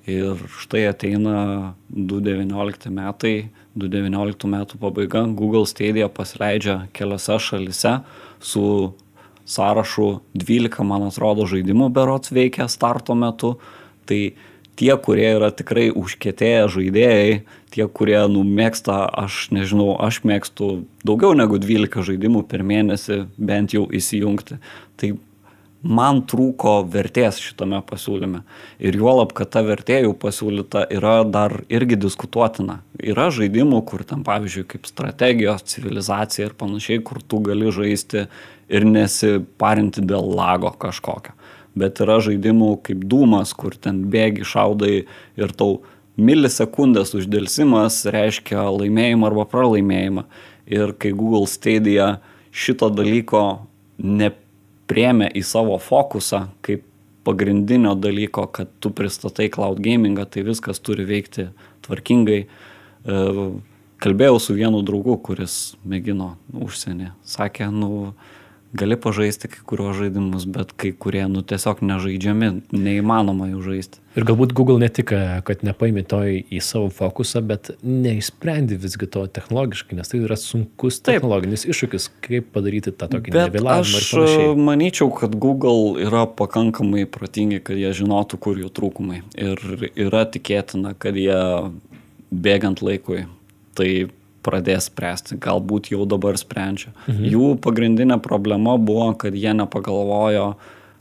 Ir 0.09 0.39
štai 0.57 0.87
ateina 0.89 1.75
2019 1.93 2.89
metai, 2.93 3.35
2019 3.77 4.49
metų 4.49 4.79
pabaiga, 4.81 5.23
Google 5.37 5.67
Stadia 5.69 6.09
pasileidžia 6.09 6.87
keliose 6.95 7.37
šalise 7.43 7.99
su 8.41 8.63
sąrašu 9.49 10.19
12, 10.33 10.85
man 10.85 11.07
atrodo, 11.09 11.45
žaidimų 11.49 11.89
berots 11.93 12.33
veikia 12.33 12.69
starto 12.69 13.15
metu. 13.17 13.57
Tai 14.09 14.19
tie, 14.79 14.91
kurie 14.97 15.27
yra 15.35 15.49
tikrai 15.53 15.89
užkėtėję 15.91 16.67
žaidėjai, 16.73 17.39
tie, 17.73 17.85
kurie 17.85 18.19
numėgsta, 18.31 19.01
aš 19.23 19.49
nežinau, 19.53 19.91
aš 20.01 20.21
mėgstu 20.25 20.69
daugiau 21.05 21.35
negu 21.37 21.59
12 21.61 22.05
žaidimų 22.11 22.45
per 22.49 22.63
mėnesį 22.65 23.23
bent 23.37 23.75
jau 23.75 23.85
įsijungti. 23.91 24.59
Tai 24.99 25.11
man 25.83 26.21
trūko 26.27 26.81
vertės 26.91 27.39
šitame 27.41 27.79
pasiūlyme. 27.87 28.41
Ir 28.83 28.97
juolab, 28.99 29.31
kad 29.35 29.51
ta 29.53 29.63
vertė 29.63 30.01
jau 30.03 30.13
pasiūlyta 30.17 30.85
yra 30.91 31.21
dar 31.23 31.61
irgi 31.71 31.97
diskutuotina. 31.99 32.79
Yra 32.99 33.29
žaidimų, 33.33 33.81
kur 33.87 34.03
ten, 34.07 34.23
pavyzdžiui, 34.27 34.65
kaip 34.73 34.89
strategijos, 34.89 35.63
civilizacija 35.71 36.49
ir 36.49 36.57
panašiai, 36.59 37.03
kur 37.05 37.21
tu 37.23 37.39
gali 37.45 37.71
žaisti 37.71 38.25
ir 38.69 38.87
nesiparinti 38.87 40.03
dėl 40.05 40.33
lago 40.35 40.73
kažkokio. 40.79 41.35
Bet 41.79 42.01
yra 42.03 42.19
žaidimų 42.25 42.73
kaip 42.83 43.05
dūmas, 43.07 43.53
kur 43.55 43.77
ten 43.79 44.03
bėgi, 44.11 44.43
šaudai 44.47 45.05
ir 45.39 45.55
tau 45.55 45.79
milisekundės 46.19 47.13
uždėlsimas 47.15 48.01
reiškia 48.11 48.65
laimėjimą 48.67 49.29
arba 49.29 49.47
pralaimėjimą. 49.47 50.25
Ir 50.69 50.91
kai 50.99 51.13
Google 51.15 51.47
Stadia 51.49 52.17
šito 52.51 52.89
dalyko 52.91 53.63
ne 54.03 54.33
priemė 54.89 55.29
į 55.37 55.43
savo 55.45 55.77
fokusą 55.81 56.47
kaip 56.65 56.85
pagrindinio 57.27 57.93
dalyko, 57.99 58.47
kad 58.51 58.71
tu 58.81 58.91
pristatai 58.95 59.49
cloud 59.53 59.81
gamingą, 59.83 60.25
tai 60.25 60.45
viskas 60.47 60.81
turi 60.81 61.05
veikti 61.05 61.49
tvarkingai. 61.85 62.39
E, 62.45 63.19
kalbėjau 64.01 64.39
su 64.41 64.55
vienu 64.57 64.81
draugu, 64.85 65.17
kuris 65.27 65.75
mėgino 65.87 66.33
užsienį. 66.55 67.11
Sakė, 67.27 67.69
nu, 67.75 68.13
gali 68.73 68.97
pažaisti 68.99 69.49
kai 69.49 69.63
kuriuos 69.65 69.97
žaidimus, 69.97 70.45
bet 70.49 70.73
kai 70.77 70.91
kurie 70.93 71.23
nu, 71.31 71.41
tiesiog 71.45 71.81
nežaidžiami, 71.85 72.51
neįmanoma 72.75 73.49
jų 73.49 73.63
žaisti. 73.65 74.01
Ir 74.17 74.25
galbūt 74.27 74.53
Google 74.57 74.81
ne 74.81 74.89
tik, 74.93 75.13
kad 75.47 75.63
nepaimė 75.65 76.03
to 76.09 76.19
į 76.27 76.59
savo 76.65 76.89
fokusą, 76.93 77.41
bet 77.49 77.71
neišsprendė 77.85 78.77
visgi 78.81 79.09
to 79.09 79.23
technologiškai, 79.31 79.97
nes 79.97 80.11
tai 80.11 80.21
yra 80.21 80.37
sunkus 80.39 80.99
Taip. 80.99 81.15
technologinis 81.15 81.65
iššūkis, 81.69 82.09
kaip 82.25 82.51
padaryti 82.53 82.93
tą 82.93 83.09
tokį 83.13 83.33
nevėlavimą. 83.37 84.01
Aš 84.01 84.11
e, 84.19 84.51
manyčiau, 84.59 85.09
kad 85.15 85.37
Google 85.39 86.01
yra 86.05 86.25
pakankamai 86.29 87.07
protingi, 87.09 87.61
kad 87.63 87.79
jie 87.79 87.93
žinotų, 88.01 88.41
kur 88.41 88.61
jų 88.61 88.69
trūkumai. 88.75 89.23
Ir 89.39 89.89
yra 89.93 90.25
tikėtina, 90.29 90.93
kad 90.99 91.17
jie 91.17 91.41
bėgant 92.29 92.83
laikui 92.85 93.25
tai 93.77 94.09
pradės 94.45 94.89
spręsti, 94.89 95.37
galbūt 95.41 95.91
jau 95.93 96.05
dabar 96.09 96.37
sprendžia. 96.39 96.93
Mhm. 97.07 97.25
Jų 97.33 97.47
pagrindinė 97.63 98.19
problema 98.23 98.77
buvo, 98.77 99.11
kad 99.19 99.35
jie 99.35 99.53
nepagalvojo, 99.57 100.53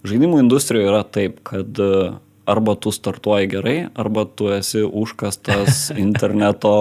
žaidimų 0.09 0.43
industrijoje 0.45 0.91
yra 0.91 1.05
taip, 1.05 1.43
kad 1.47 1.79
e, 1.83 1.93
arba 2.49 2.75
tu 2.81 2.93
startuoji 2.95 3.53
gerai, 3.55 3.79
arba 3.99 4.25
tu 4.27 4.51
esi 4.55 4.83
užkastas 4.87 5.89
interneto 6.07 6.75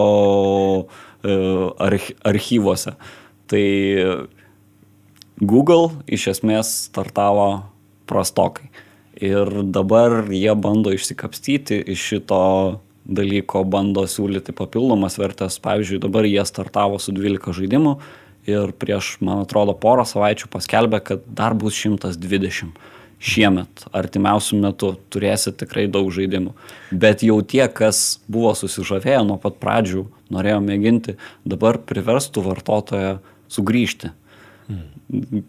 e, 1.24 1.38
arch, 1.84 2.12
archyvose. 2.26 2.98
Tai 3.48 3.64
Google 5.38 5.92
iš 6.10 6.32
esmės 6.34 6.74
startavo 6.90 7.68
prastokai. 8.10 8.72
Ir 9.18 9.50
dabar 9.74 10.28
jie 10.30 10.54
bando 10.54 10.92
išsikapstyti 10.94 11.80
iš 11.94 12.04
šito 12.12 12.42
dalyko, 13.08 13.64
bando 13.64 14.04
siūlyti 14.10 14.56
papildomas 14.56 15.18
vertės. 15.20 15.60
Pavyzdžiui, 15.64 16.02
dabar 16.04 16.28
jie 16.28 16.44
startavo 16.48 17.00
su 17.02 17.16
12 17.16 17.56
žaidimų 17.62 17.98
ir 18.48 18.72
prieš, 18.80 19.18
man 19.24 19.44
atrodo, 19.44 19.76
porą 19.76 20.06
savaičių 20.08 20.52
paskelbė, 20.52 21.02
kad 21.04 21.26
dar 21.28 21.56
bus 21.58 21.76
120 21.80 22.78
šiemet, 23.18 23.88
artimiausių 23.98 24.60
metų 24.62 24.92
turėsit 25.14 25.58
tikrai 25.64 25.88
daug 25.90 26.10
žaidimų. 26.14 26.54
Bet 26.92 27.24
jau 27.26 27.40
tie, 27.42 27.66
kas 27.68 28.20
buvo 28.30 28.54
susižavėję 28.58 29.24
nuo 29.26 29.40
pat 29.42 29.58
pradžių, 29.62 30.06
norėjo 30.34 30.60
mėginti, 30.64 31.18
dabar 31.48 31.82
priverstų 31.90 32.46
vartotoją 32.46 33.18
sugrįžti. 33.52 34.14
Hmm. 34.68 34.86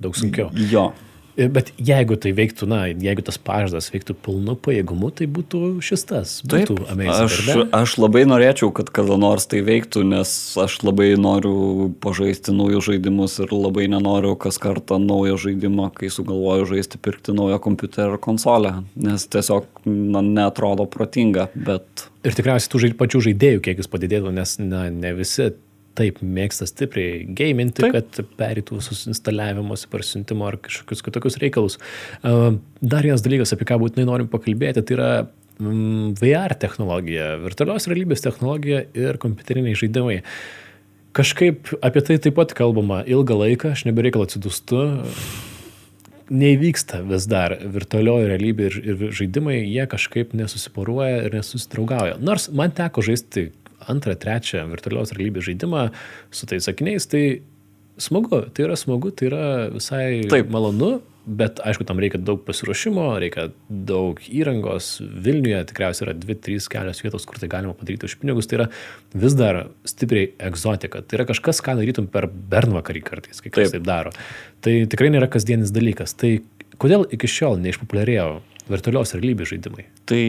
Daug 0.00 0.16
sunkiau. 0.16 0.48
Jo. 0.70 0.90
Bet 1.38 1.70
jeigu 1.78 2.16
tai 2.18 2.32
veiktų, 2.34 2.66
na, 2.66 2.80
jeigu 2.90 3.22
tas 3.22 3.38
pažadas 3.38 3.92
veiktų 3.94 4.16
pilnu 4.26 4.56
pajėgumu, 4.58 5.12
tai 5.14 5.28
būtų 5.30 5.60
šis 5.86 6.02
tas. 6.08 6.32
Būtų 6.42 6.78
Taip, 6.80 6.90
amazing. 6.90 7.52
aš, 7.54 7.60
aš 7.78 7.94
labai 8.02 8.24
norėčiau, 8.26 8.72
kad 8.74 8.90
kada 8.94 9.14
nors 9.20 9.46
tai 9.50 9.60
veiktų, 9.66 10.02
nes 10.10 10.32
aš 10.58 10.80
labai 10.82 11.12
noriu 11.20 11.92
pažaisti 12.02 12.54
naujus 12.56 12.88
žaidimus 12.90 13.38
ir 13.44 13.54
labai 13.54 13.86
nenoriu 13.92 14.34
kas 14.40 14.58
kartą 14.62 14.98
naujo 14.98 15.38
žaidimo, 15.46 15.92
kai 15.94 16.10
sugalvoju 16.10 16.72
žaisti, 16.74 16.98
pirkti 16.98 17.36
naują 17.38 17.60
kompiuterį 17.62 18.16
ar 18.16 18.22
konsolę, 18.24 18.74
nes 18.98 19.30
tiesiog 19.30 19.70
na, 19.86 20.24
netrodo 20.26 20.90
protinga, 20.90 21.48
bet 21.54 22.08
Ir 22.26 22.34
tikriausiai 22.34 22.70
tų 22.72 22.80
žaid, 22.82 22.94
pačių 22.98 23.20
žaidėjų 23.28 23.60
kiekis 23.64 23.88
padidėtų, 23.88 24.32
nes 24.34 24.56
na, 24.58 24.88
ne 24.90 25.12
visi 25.16 25.52
taip 25.98 26.20
mėgsta 26.22 26.68
stipriai 26.68 27.24
gaiminti, 27.38 27.82
Taip. 27.84 27.96
kad 27.96 28.30
perėtų 28.38 28.78
visus 28.78 29.04
instaliavimus, 29.10 29.86
parsiuntimo 29.90 30.46
ar 30.48 30.58
kažkokius 30.62 31.04
kitokius 31.06 31.40
reikalus. 31.42 31.78
Uh, 32.22 32.56
Dar 32.78 33.06
vienas 33.06 33.24
dalykas, 33.24 33.52
apie 33.54 33.66
ką 33.68 33.80
būtinai 33.82 34.06
norim 34.06 34.30
pakalbėti, 34.30 34.84
tai 34.86 34.96
yra 34.96 35.10
mm, 35.58 36.14
VR 36.20 36.54
technologija, 36.60 37.34
virtualios 37.42 37.88
realybės 37.90 38.24
technologija 38.24 38.84
ir 38.94 39.18
kompiuteriniai 39.22 39.78
žaidimai. 39.78 40.22
Kažkaip 41.18 41.72
apie 41.82 42.04
tai 42.06 42.18
taip 42.22 42.36
pat 42.38 42.54
kalbama 42.54 43.02
ilgą 43.08 43.38
laiką, 43.40 43.74
aš 43.74 43.86
nebereikalo 43.88 44.28
atsidūstu. 44.28 44.84
Neįvyksta 46.28 47.00
vis 47.08 47.24
dar 47.26 47.54
virtualioji 47.58 48.28
realybė 48.28 48.66
ir, 48.68 48.74
ir 48.84 49.04
žaidimai, 49.16 49.62
jie 49.64 49.86
kažkaip 49.88 50.34
nesusiporuoja 50.36 51.24
ir 51.24 51.38
nesusidraugauja. 51.38 52.18
Nors 52.20 52.50
man 52.52 52.74
teko 52.76 53.02
žaisti 53.02 53.48
antrą, 53.86 54.16
trečią 54.18 54.64
virtualios 54.72 55.14
realybės 55.14 55.46
žaidimą 55.48 55.88
su 56.34 56.48
tais 56.50 56.66
sakiniais, 56.66 57.06
tai 57.10 57.22
smagu, 57.98 58.42
tai 58.54 58.66
yra 58.66 58.78
smagu, 58.78 59.12
tai 59.14 59.30
yra 59.30 59.44
visai 59.74 60.24
Taip. 60.30 60.50
malonu, 60.54 60.98
bet 61.28 61.60
aišku, 61.66 61.84
tam 61.84 62.00
reikia 62.00 62.20
daug 62.22 62.40
pasiruošimo, 62.46 63.04
reikia 63.20 63.48
daug 63.68 64.20
įrangos. 64.32 64.96
Vilniuje 65.26 65.60
tikriausiai 65.70 66.06
yra 66.08 66.14
dvi, 66.16 66.36
trys 66.44 66.68
kelios 66.72 67.02
vietos, 67.04 67.26
kur 67.28 67.40
tai 67.40 67.50
galima 67.52 67.76
padaryti 67.76 68.08
už 68.08 68.16
pinigus. 68.22 68.48
Tai 68.48 68.62
yra 68.62 68.68
vis 69.12 69.36
dar 69.36 69.66
stipriai 69.88 70.30
egzotika. 70.48 71.02
Tai 71.04 71.20
yra 71.20 71.28
kažkas, 71.28 71.60
ką 71.64 71.76
darytum 71.80 72.08
per 72.12 72.30
bernvakarį 72.30 73.04
kartais, 73.04 73.42
kai 73.44 73.52
kas. 73.52 73.68
Taip. 73.68 73.76
taip 73.76 73.88
daro. 73.88 74.14
Tai 74.64 74.78
tikrai 74.88 75.12
nėra 75.12 75.28
kasdienis 75.32 75.74
dalykas. 75.74 76.16
Tai 76.18 76.38
kodėl 76.80 77.04
iki 77.12 77.28
šiol 77.28 77.60
neišpopuliarėjo 77.66 78.30
virtualios 78.70 79.14
realybės 79.16 79.52
žaidimai? 79.52 79.86
Tai 80.08 80.22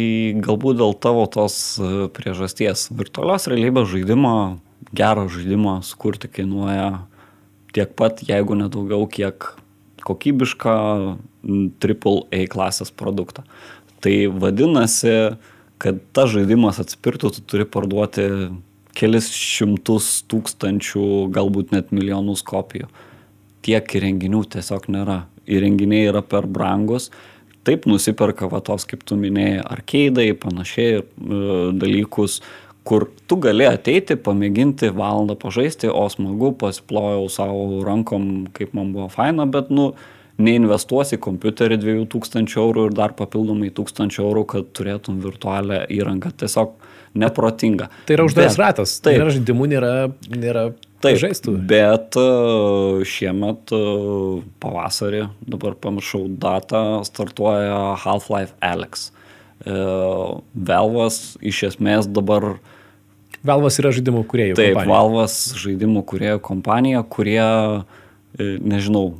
galbūt 0.46 0.80
dėl 0.80 0.96
tavo 1.04 1.26
tos 1.32 1.78
e, 1.80 2.08
priežasties. 2.16 2.88
Virtualios 2.96 3.48
realybės 3.52 3.90
žaidimo, 3.92 4.34
gero 4.96 5.28
žaidimo 5.32 5.80
sukurti 5.86 6.32
kainuoja 6.32 7.06
tiek 7.76 7.92
pat, 7.98 8.24
jeigu 8.26 8.58
nedaugiau, 8.58 9.06
kiek 9.12 9.52
kokybišką 10.08 10.76
AAA 11.80 12.48
klasės 12.52 12.92
produktą. 12.96 13.46
Tai 14.00 14.16
vadinasi, 14.40 15.36
kad 15.80 16.00
tas 16.16 16.32
žaidimas 16.34 16.80
atspirtų, 16.82 17.34
tu 17.36 17.44
turi 17.44 17.68
parduoti 17.68 18.26
kelis 18.96 19.30
šimtus 19.36 20.24
tūkstančių, 20.32 21.30
galbūt 21.36 21.74
net 21.76 21.94
milijonus 21.96 22.44
kopijų. 22.48 22.90
Tiek 23.66 23.96
įrenginių 24.00 24.46
tiesiog 24.56 24.88
nėra. 24.92 25.24
Įrenginiai 25.50 26.10
yra 26.12 26.22
per 26.24 26.48
brangus. 26.48 27.10
Taip 27.68 27.86
nusiperka 27.90 28.48
va 28.52 28.62
tos, 28.66 28.86
kaip 28.88 29.04
tu 29.08 29.18
minėjai, 29.20 29.64
arkeidai, 29.76 30.30
panašiai 30.40 31.00
e, 31.00 31.04
dalykus, 31.76 32.40
kur 32.88 33.10
tu 33.30 33.38
gali 33.44 33.68
ateiti, 33.68 34.16
pamėginti 34.16 34.90
valandą 34.96 35.36
pažaisti, 35.40 35.90
o 35.92 36.06
smagu, 36.10 36.54
pasiplojau 36.62 37.28
savo 37.34 37.84
rankom, 37.86 38.48
kaip 38.56 38.72
man 38.78 38.94
buvo 38.96 39.10
faina, 39.14 39.46
bet, 39.50 39.70
nu, 39.74 39.92
neinvestuosi 40.40 41.18
į 41.18 41.22
kompiuterį 41.26 41.78
2000 41.84 42.56
eurų 42.62 42.88
ir 42.90 42.96
dar 42.98 43.14
papildomai 43.18 43.70
1000 43.76 44.20
eurų, 44.24 44.46
kad 44.54 44.70
turėtum 44.78 45.20
virtualią 45.24 45.84
įrangą. 45.92 46.32
Tiesiog 46.40 46.78
neprotinga. 47.20 47.90
Tai 48.08 48.16
yra 48.18 48.26
uždaras 48.30 48.56
Bet- 48.56 48.62
ratas. 48.64 48.94
Taip. 49.04 49.18
Nėra 49.20 49.34
žaidimų, 49.36 49.68
nėra, 49.72 49.92
nėra 50.30 50.64
Taip, 51.02 51.18
žaistų. 51.22 51.56
bet 51.70 52.18
e, 52.20 52.26
šiemet 53.08 53.72
e, 53.74 53.80
pavasarį, 54.62 55.24
dabar 55.50 55.74
pamiršau 55.80 56.26
datą, 56.42 57.02
startuoja 57.08 57.96
Half-Life 58.04 58.54
Alex. 58.62 59.10
E, 59.66 59.78
Velvas 60.54 61.38
iš 61.42 61.64
esmės 61.74 62.08
dabar 62.08 62.60
Valvas 63.40 63.78
yra 63.80 63.94
žaidimų 63.96 64.26
kuriejų. 64.28 64.56
Taip, 64.60 64.74
kompanija. 64.76 64.92
Valvas 64.92 65.36
žaidimų 65.56 66.02
kuriejų 66.12 66.40
kompanija, 66.44 67.04
kurie, 67.08 67.40
e, 67.40 67.84
nežinau, 68.38 69.18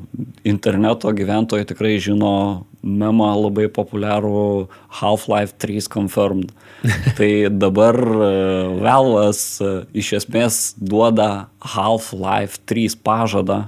interneto 0.48 1.12
gyventojai 1.16 1.66
tikrai 1.68 1.98
žino 2.02 2.68
memą 2.84 3.30
labai 3.36 3.68
populiarų 3.72 4.70
Half-Life 5.00 5.58
3 5.60 5.90
Confirmed. 5.92 6.54
tai 7.18 7.50
dabar 7.52 7.98
e, 8.00 8.30
Valvas 8.80 9.42
e, 9.60 9.72
iš 10.00 10.14
esmės 10.22 10.60
duoda 10.80 11.50
Half-Life 11.76 12.64
3 12.70 13.00
pažadą. 13.04 13.66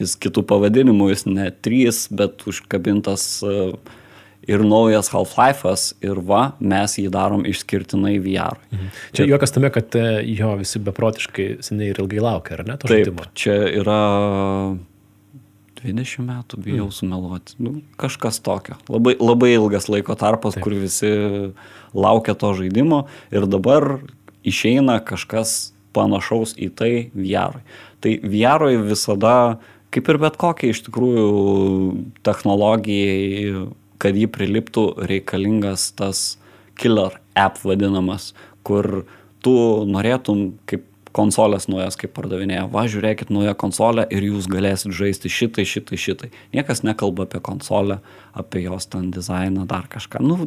Jis 0.00 0.16
kitų 0.16 0.46
pavadinimų, 0.48 1.10
jis 1.12 1.26
ne 1.28 1.50
3, 1.52 2.02
bet 2.16 2.46
užkabintas 2.50 3.26
e, 3.44 3.56
ir 4.50 4.64
naujas 4.66 5.10
Half-Life'as 5.14 5.90
ir 6.04 6.20
va, 6.26 6.42
mes 6.58 6.96
jį 6.98 7.08
darom 7.14 7.46
išskirtinai 7.46 8.18
VR. 8.22 8.58
-ui. 8.70 8.90
Čia 9.16 9.26
juokas 9.30 9.54
tame, 9.54 9.70
kad 9.70 9.94
e, 9.94 10.22
jo 10.26 10.54
visi 10.58 10.82
beprotiškai 10.82 11.48
seniai 11.66 11.94
ir 11.94 12.00
ilgai 12.02 12.22
laukia, 12.24 12.58
ar 12.58 12.66
ne, 12.66 12.76
Taip, 12.76 12.90
žaidimo? 12.90 13.26
čia 13.34 13.56
yra 13.80 14.00
20 15.80 16.26
metų, 16.26 16.60
bijau 16.60 16.86
mm. 16.88 16.92
sumeluoti. 16.92 17.56
Nu, 17.58 17.74
kažkas 18.00 18.40
tokio. 18.44 18.76
Labai, 18.88 19.16
labai 19.20 19.54
ilgas 19.54 19.88
laiko 19.88 20.14
tarpas, 20.18 20.54
Taip. 20.54 20.64
kur 20.64 20.76
visi 20.76 21.10
laukia 21.94 22.34
to 22.34 22.52
žaidimo 22.58 23.06
ir 23.32 23.46
dabar 23.46 24.00
išeina 24.44 25.00
kažkas 25.04 25.72
panašaus 25.96 26.54
į 26.58 26.70
tai 26.76 26.94
VR. 27.14 27.60
Tai 28.00 28.12
VR 28.22 28.68
visada, 28.84 29.58
kaip 29.90 30.08
ir 30.08 30.20
bet 30.22 30.36
kokia 30.40 30.70
iš 30.70 30.84
tikrųjų 30.86 31.30
technologijai, 32.26 33.70
kad 34.00 34.16
jį 34.16 34.28
priliptų 34.32 34.86
reikalingas 35.10 35.90
tas 35.98 36.38
killer 36.80 37.18
app 37.38 37.60
vadinamas, 37.64 38.32
kur 38.64 39.04
tu 39.44 39.54
norėtum 39.88 40.54
kaip 40.70 40.86
konsolės 41.16 41.66
naujas, 41.70 41.96
kaip 41.98 42.12
pardavinėja, 42.14 42.68
va 42.70 42.84
žiūrėkit 42.90 43.32
naują 43.34 43.56
konsolę 43.58 44.06
ir 44.14 44.26
jūs 44.28 44.46
galėsit 44.50 44.94
žaisti 44.94 45.30
šitai, 45.32 45.64
šitai, 45.66 45.98
šitai. 45.98 46.30
Niekas 46.54 46.84
nekalba 46.86 47.26
apie 47.26 47.40
konsolę, 47.42 47.98
apie 48.30 48.62
jos 48.66 48.86
ten 48.92 49.10
dizainą, 49.14 49.66
dar 49.70 49.88
kažką. 49.90 50.22
Nu, 50.22 50.46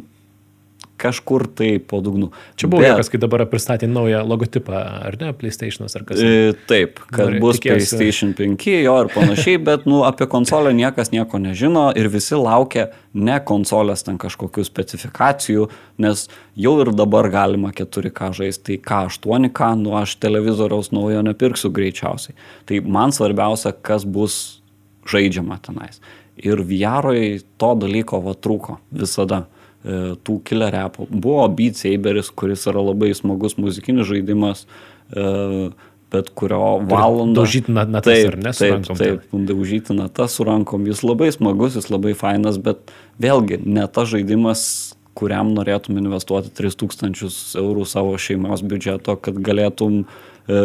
kažkur 0.97 1.47
tai 1.57 1.79
po 1.79 1.99
dugnu. 2.01 2.29
Čia 2.55 2.67
buvo 2.71 2.83
juokas, 2.85 3.09
kai 3.11 3.19
dabar 3.19 3.43
pristatė 3.51 3.87
naują 3.91 4.21
logotipą, 4.27 4.77
ar 5.09 5.17
ne, 5.19 5.31
PlayStation'as 5.35 5.97
ar 5.99 6.05
kas. 6.07 6.21
E, 6.23 6.53
Taip, 6.69 6.99
kad 7.09 7.27
Nori- 7.27 7.41
bus 7.43 7.59
tikėjosi- 7.59 7.97
PlayStation 7.97 8.33
5 8.37 8.83
jo 8.83 8.95
ir 9.03 9.09
panašiai, 9.11 9.57
bet 9.63 9.85
nu, 9.89 10.03
apie 10.07 10.27
konsolę 10.31 10.71
niekas 10.73 11.11
nieko 11.11 11.41
nežino 11.43 11.89
ir 11.97 12.07
visi 12.13 12.35
laukia 12.39 12.87
ne 13.13 13.39
konsolės 13.39 14.03
ten 14.05 14.17
kažkokių 14.17 14.63
specifikacijų, 14.63 15.69
nes 15.97 16.27
jau 16.55 16.79
ir 16.81 16.93
dabar 16.95 17.29
galima 17.29 17.71
4K 17.73 18.31
žaisti, 18.33 18.63
tai 18.63 18.77
ką 18.77 19.03
8K, 19.09 19.73
nu 19.81 19.97
aš 19.99 20.15
televizoriaus 20.23 20.91
naujo 20.95 21.21
nepirksiu 21.25 21.71
greičiausiai. 21.73 22.35
Tai 22.65 22.79
man 22.79 23.11
svarbiausia, 23.11 23.73
kas 23.81 24.05
bus 24.05 24.61
žaidžiama 25.05 25.59
tenais. 25.61 25.99
Ir 26.37 26.63
VR 26.63 27.11
to 27.57 27.75
dalyko 27.75 28.23
va 28.23 28.33
trūko 28.33 28.77
visada 28.91 29.45
tų 29.83 30.37
killer 30.47 30.75
appų. 30.85 31.07
Buvo 31.11 31.47
Beat 31.51 31.79
Saberis, 31.79 32.31
kuris 32.31 32.67
yra 32.71 32.83
labai 32.83 33.11
smagus 33.17 33.57
muzikinis 33.59 34.07
žaidimas, 34.07 34.65
e, 35.11 35.69
bet 36.13 36.29
kurio 36.37 36.79
valandą... 36.87 37.41
daužyti 37.41 37.73
na- 37.73 37.87
natas, 37.89 38.13
taip, 38.13 38.31
ar 38.31 38.37
ne, 38.39 38.53
taip, 38.55 38.89
Taip, 38.99 39.29
daužyti 39.49 39.95
natas 39.97 40.37
su 40.37 40.47
rankom. 40.47 40.85
Jis 40.87 41.03
labai 41.03 41.31
smagus, 41.35 41.75
jis 41.79 41.89
labai 41.91 42.13
fainas, 42.17 42.59
bet 42.61 42.93
vėlgi 43.21 43.59
ne 43.65 43.87
tas 43.91 44.11
žaidimas, 44.13 44.65
kuriam 45.17 45.51
norėtum 45.53 45.97
investuoti 46.01 46.49
3000 46.57 47.57
eurų 47.61 47.85
savo 47.89 48.15
šeimos 48.17 48.63
biudžeto, 48.65 49.17
kad 49.21 49.37
galėtum 49.45 50.03
e, 50.47 50.61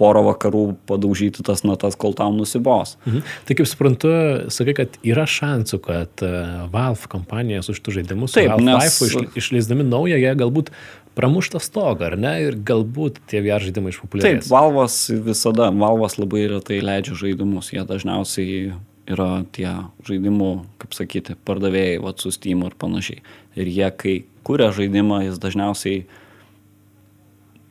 porą 0.00 0.24
vakarų 0.26 0.64
padaužyti 0.88 1.44
tas 1.46 1.62
natas, 1.66 1.96
kol 2.00 2.16
tau 2.18 2.32
nusibos. 2.34 2.96
Mhm. 3.06 3.22
Tai 3.46 3.56
kaip 3.60 3.70
suprantu, 3.70 4.10
sakai, 4.54 4.74
kad 4.80 4.98
yra 5.06 5.26
šansų, 5.30 5.80
kad 5.84 6.24
uh, 6.26 6.66
Valve 6.72 7.10
kompanija 7.12 7.62
su 7.62 7.76
šitų 7.76 7.98
žaidimų, 8.00 8.28
su 8.28 8.40
Taip, 8.40 8.52
Half-Life 8.54 8.90
nes- 8.90 9.00
išle, 9.08 9.24
išleisdami 9.38 9.86
naują, 9.86 10.18
jie 10.20 10.34
galbūt 10.40 10.72
pramuštą 11.14 11.60
stogą, 11.62 12.10
ar 12.10 12.18
ne? 12.18 12.32
Ir 12.42 12.58
galbūt 12.58 13.20
tie 13.30 13.38
VR 13.44 13.62
žaidimai 13.62 13.92
Taip, 13.92 14.00
išpopuliarės. 14.00 14.50
Valvas 14.50 14.98
visada, 15.10 15.70
Valvas 15.70 16.18
labai 16.18 16.48
retai 16.50 16.80
leidžia 16.82 17.14
žaidimus, 17.20 17.70
jie 17.74 17.86
dažniausiai 17.86 18.74
yra 19.10 19.44
tie 19.54 19.68
žaidimų, 20.08 20.50
kaip 20.80 20.96
sakyti, 20.96 21.36
pardavėjai, 21.46 22.00
va, 22.02 22.14
su 22.18 22.32
Steam 22.34 22.64
ir 22.66 22.74
panašiai. 22.80 23.22
Ir 23.54 23.70
jie, 23.70 23.88
kai 23.94 24.14
kuria 24.46 24.70
žaidimą, 24.74 25.22
jis 25.28 25.38
dažniausiai 25.42 26.04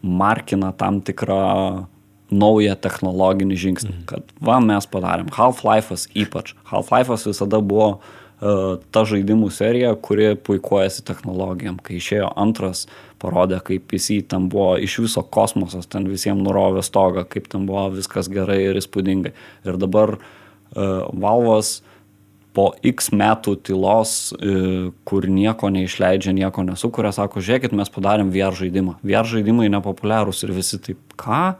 markina 0.04 0.72
tam 0.78 1.02
tikrą 1.02 1.88
naują 2.34 2.76
technologinį 2.80 3.60
žingsnį, 3.65 3.93
mhm. 3.93 4.04
kad 4.10 4.36
va 4.43 4.60
mes 4.63 4.88
padarėm. 4.89 5.32
Half-Life'as 5.36 6.10
ypač. 6.17 6.54
Half-Life'as 6.72 7.28
visada 7.30 7.62
buvo 7.63 7.88
uh, 7.93 8.76
ta 8.93 9.06
žaidimų 9.10 9.52
serija, 9.54 9.93
kuri 9.96 10.34
puikuojasi 10.36 11.06
technologijom. 11.08 11.80
Kai 11.84 12.00
išėjo 12.02 12.34
antras, 12.39 12.86
parodė, 13.24 13.62
kaip 13.63 13.96
į 13.96 14.22
ten 14.28 14.50
buvo 14.52 14.74
iš 14.82 15.00
viso 15.06 15.24
kosmosas, 15.24 15.88
ten 15.88 16.10
visiems 16.12 16.43
nurovė 16.43 16.84
stogą, 16.84 17.24
kaip 17.30 17.48
ten 17.52 17.67
buvo 17.69 17.88
viskas 17.96 18.32
gerai 18.32 18.62
ir 18.65 18.82
įspūdingai. 18.82 19.34
Ir 19.67 19.82
dabar 19.82 20.17
uh, 20.17 21.10
Valvas 21.13 21.82
po 22.54 22.69
X 22.86 23.10
metų 23.13 23.56
tylos, 23.65 24.32
e, 24.38 24.91
kur 25.10 25.26
nieko 25.30 25.72
neišleidžia, 25.74 26.36
nieko 26.38 26.63
nesukuria, 26.65 27.12
sako, 27.15 27.41
žiūrėkit, 27.41 27.74
mes 27.76 27.89
padarėm 27.93 28.30
VR 28.34 28.54
žaidimą. 28.58 29.00
VR 29.02 29.28
žaidimai 29.30 29.72
nepopuliarūs 29.74 30.43
ir 30.46 30.54
visi 30.56 30.80
taip, 30.82 31.02
ką? 31.19 31.56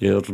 Ir 0.00 0.24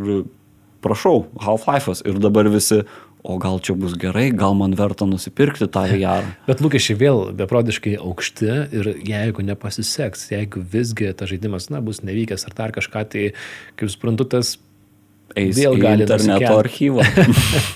prašau, 0.85 1.26
Half-Life'as. 1.42 2.02
Ir 2.07 2.20
dabar 2.22 2.48
visi, 2.52 2.83
o 3.26 3.38
gal 3.42 3.59
čia 3.59 3.74
bus 3.79 3.96
gerai, 3.98 4.29
gal 4.31 4.55
man 4.59 4.76
verta 4.79 5.09
nusipirkti 5.09 5.66
tą 5.72 5.87
VR. 5.90 6.29
Bet 6.46 6.62
lūkesčiai 6.62 6.98
vėl 7.00 7.22
beprotiškai 7.38 7.96
aukšti 7.98 8.52
ir 8.79 8.92
jeigu 9.07 9.46
nepasiseks, 9.46 10.29
jeigu 10.35 10.62
visgi 10.62 11.11
tas 11.16 11.33
žaidimas, 11.33 11.70
na, 11.74 11.83
bus 11.83 12.05
nevykęs 12.07 12.46
ar 12.46 12.57
dar 12.59 12.76
kažką, 12.76 13.07
tai, 13.12 13.26
kaip 13.81 13.92
suprantu, 13.92 14.29
tas 14.37 14.57
Eis 15.37 15.57
Vėl 15.59 15.75
į 15.77 15.83
interneto 15.99 16.53
archyvą. 16.57 17.05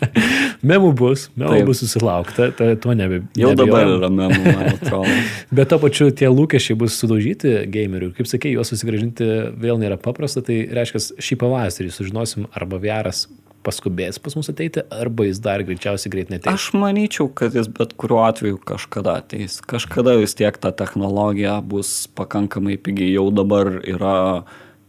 memų 0.70 0.92
bus, 0.96 1.26
memų 1.34 1.56
Taip. 1.58 1.66
bus 1.68 1.82
susilaukta, 1.82 2.50
tai 2.56 2.70
tuo 2.80 2.94
nebe. 2.96 3.22
Jau 3.38 3.52
dabar 3.58 3.88
yra 3.96 4.10
memų, 4.12 4.40
man 4.46 4.70
atrodo. 4.70 5.18
Bet 5.56 5.72
to 5.72 5.80
pačiu 5.82 6.08
tie 6.14 6.30
lūkesčiai 6.32 6.78
bus 6.80 6.96
sudaužyti 7.00 7.58
gamerių. 7.72 8.12
Kaip 8.16 8.30
sakė, 8.30 8.54
juos 8.54 8.72
susigražinti 8.72 9.28
vėl 9.60 9.80
nėra 9.82 9.98
paprasta, 10.00 10.44
tai 10.46 10.62
reiškia, 10.72 11.20
šį 11.20 11.40
pavasarį 11.42 11.92
sužinosim 11.96 12.48
arba 12.56 12.80
VRas 12.80 13.26
paskubės 13.66 14.16
pas 14.22 14.32
mus 14.38 14.48
ateiti, 14.48 14.80
arba 14.94 15.26
jis 15.26 15.40
dar 15.44 15.60
greičiausiai 15.66 16.12
greit 16.12 16.32
neteis. 16.32 16.54
Aš 16.54 16.70
manyčiau, 16.80 17.28
kad 17.36 17.56
jis 17.56 17.68
bet 17.76 17.92
kuriuo 18.00 18.22
atveju 18.24 18.60
kažkada 18.70 19.18
ateis. 19.20 19.58
Kažkada 19.68 20.16
vis 20.20 20.32
tiek 20.38 20.56
ta 20.60 20.72
technologija 20.72 21.58
bus 21.60 22.08
pakankamai 22.16 22.78
pigiai. 22.80 23.12
Jau 23.18 23.28
dabar 23.34 23.74
yra 23.84 24.16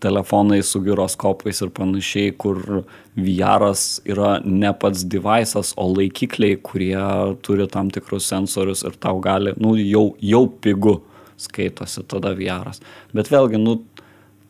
telefonai 0.01 0.61
su 0.65 0.81
gyroskopais 0.83 1.61
ir 1.63 1.71
panašiai, 1.77 2.33
kur 2.41 2.59
VR'as 3.15 3.85
yra 4.09 4.39
ne 4.45 4.73
pats 4.73 5.05
device'as, 5.05 5.73
o 5.77 5.87
laikikliai, 5.91 6.57
kurie 6.65 7.05
turi 7.45 7.67
tam 7.71 7.91
tikrus 7.93 8.29
sensorius 8.31 8.85
ir 8.87 8.97
tau 9.01 9.21
gali, 9.23 9.55
nu, 9.61 9.75
jau, 9.79 10.11
jau 10.21 10.45
pigu 10.63 10.99
skaitosi 11.41 12.05
tada 12.09 12.33
VR'as. 12.37 12.81
Bet 13.15 13.31
vėlgi, 13.33 13.61
nu, 13.61 13.79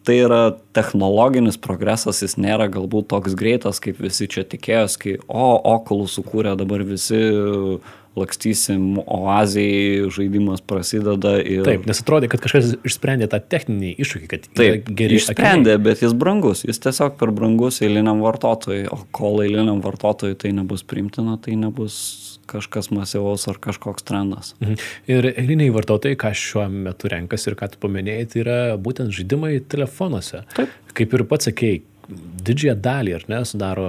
tai 0.07 0.17
yra 0.23 0.41
technologinis 0.73 1.59
progresas, 1.61 2.23
jis 2.23 2.37
nėra 2.41 2.67
galbūt 2.73 3.11
toks 3.11 3.35
greitas, 3.37 3.79
kaip 3.83 3.99
visi 4.01 4.27
čia 4.31 4.43
tikėjosi, 4.49 5.01
kai, 5.01 5.17
o, 5.27 5.53
Oculus 5.75 6.17
sukūrė 6.17 6.55
dabar 6.59 6.83
visi 6.87 7.19
lakstysim 8.15 8.99
oazijai, 9.05 10.09
žaidimas 10.11 10.61
prasideda 10.67 11.37
ir... 11.39 11.63
Taip, 11.67 11.85
nes 11.87 12.01
atrodė, 12.03 12.27
kad 12.31 12.43
kažkas 12.43 12.73
išsprendė 12.87 13.29
tą 13.31 13.39
techninį 13.53 13.93
iššūkį, 14.03 14.27
kad 14.31 14.49
Taip, 14.57 14.89
geri 14.99 15.19
išsprendė, 15.19 15.77
bet 15.83 16.03
jis 16.03 16.15
brangus, 16.17 16.65
jis 16.67 16.81
tiesiog 16.83 17.15
per 17.19 17.31
brangus 17.35 17.79
eiliniam 17.85 18.19
vartotojui, 18.25 18.83
o 18.91 18.99
kol 19.15 19.39
eiliniam 19.45 19.79
vartotojui 19.85 20.35
tai 20.41 20.51
nebus 20.57 20.83
primtina, 20.87 21.37
tai 21.41 21.55
nebus 21.59 22.01
kažkas 22.51 22.91
masyvaus 22.91 23.47
ar 23.47 23.61
kažkoks 23.63 24.03
trendas. 24.07 24.55
Mhm. 24.59 24.75
Ir 25.11 25.29
eiliniai 25.31 25.71
vartotojai, 25.71 26.19
ką 26.19 26.33
šiuo 26.35 26.67
metu 26.71 27.11
renkasi 27.11 27.51
ir 27.51 27.57
ką 27.59 27.71
tu 27.71 27.79
paminėjai, 27.85 28.27
tai 28.33 28.43
yra 28.43 28.59
būtent 28.81 29.15
žaidimai 29.15 29.55
telefonuose. 29.71 30.43
Taip. 30.57 30.75
Kaip 30.91 31.13
ir 31.15 31.23
pats 31.29 31.47
sakėjai, 31.47 31.79
didžiąją 32.09 32.75
dalį, 32.81 33.13
ar 33.17 33.25
ne, 33.31 33.39
sudaro 33.47 33.87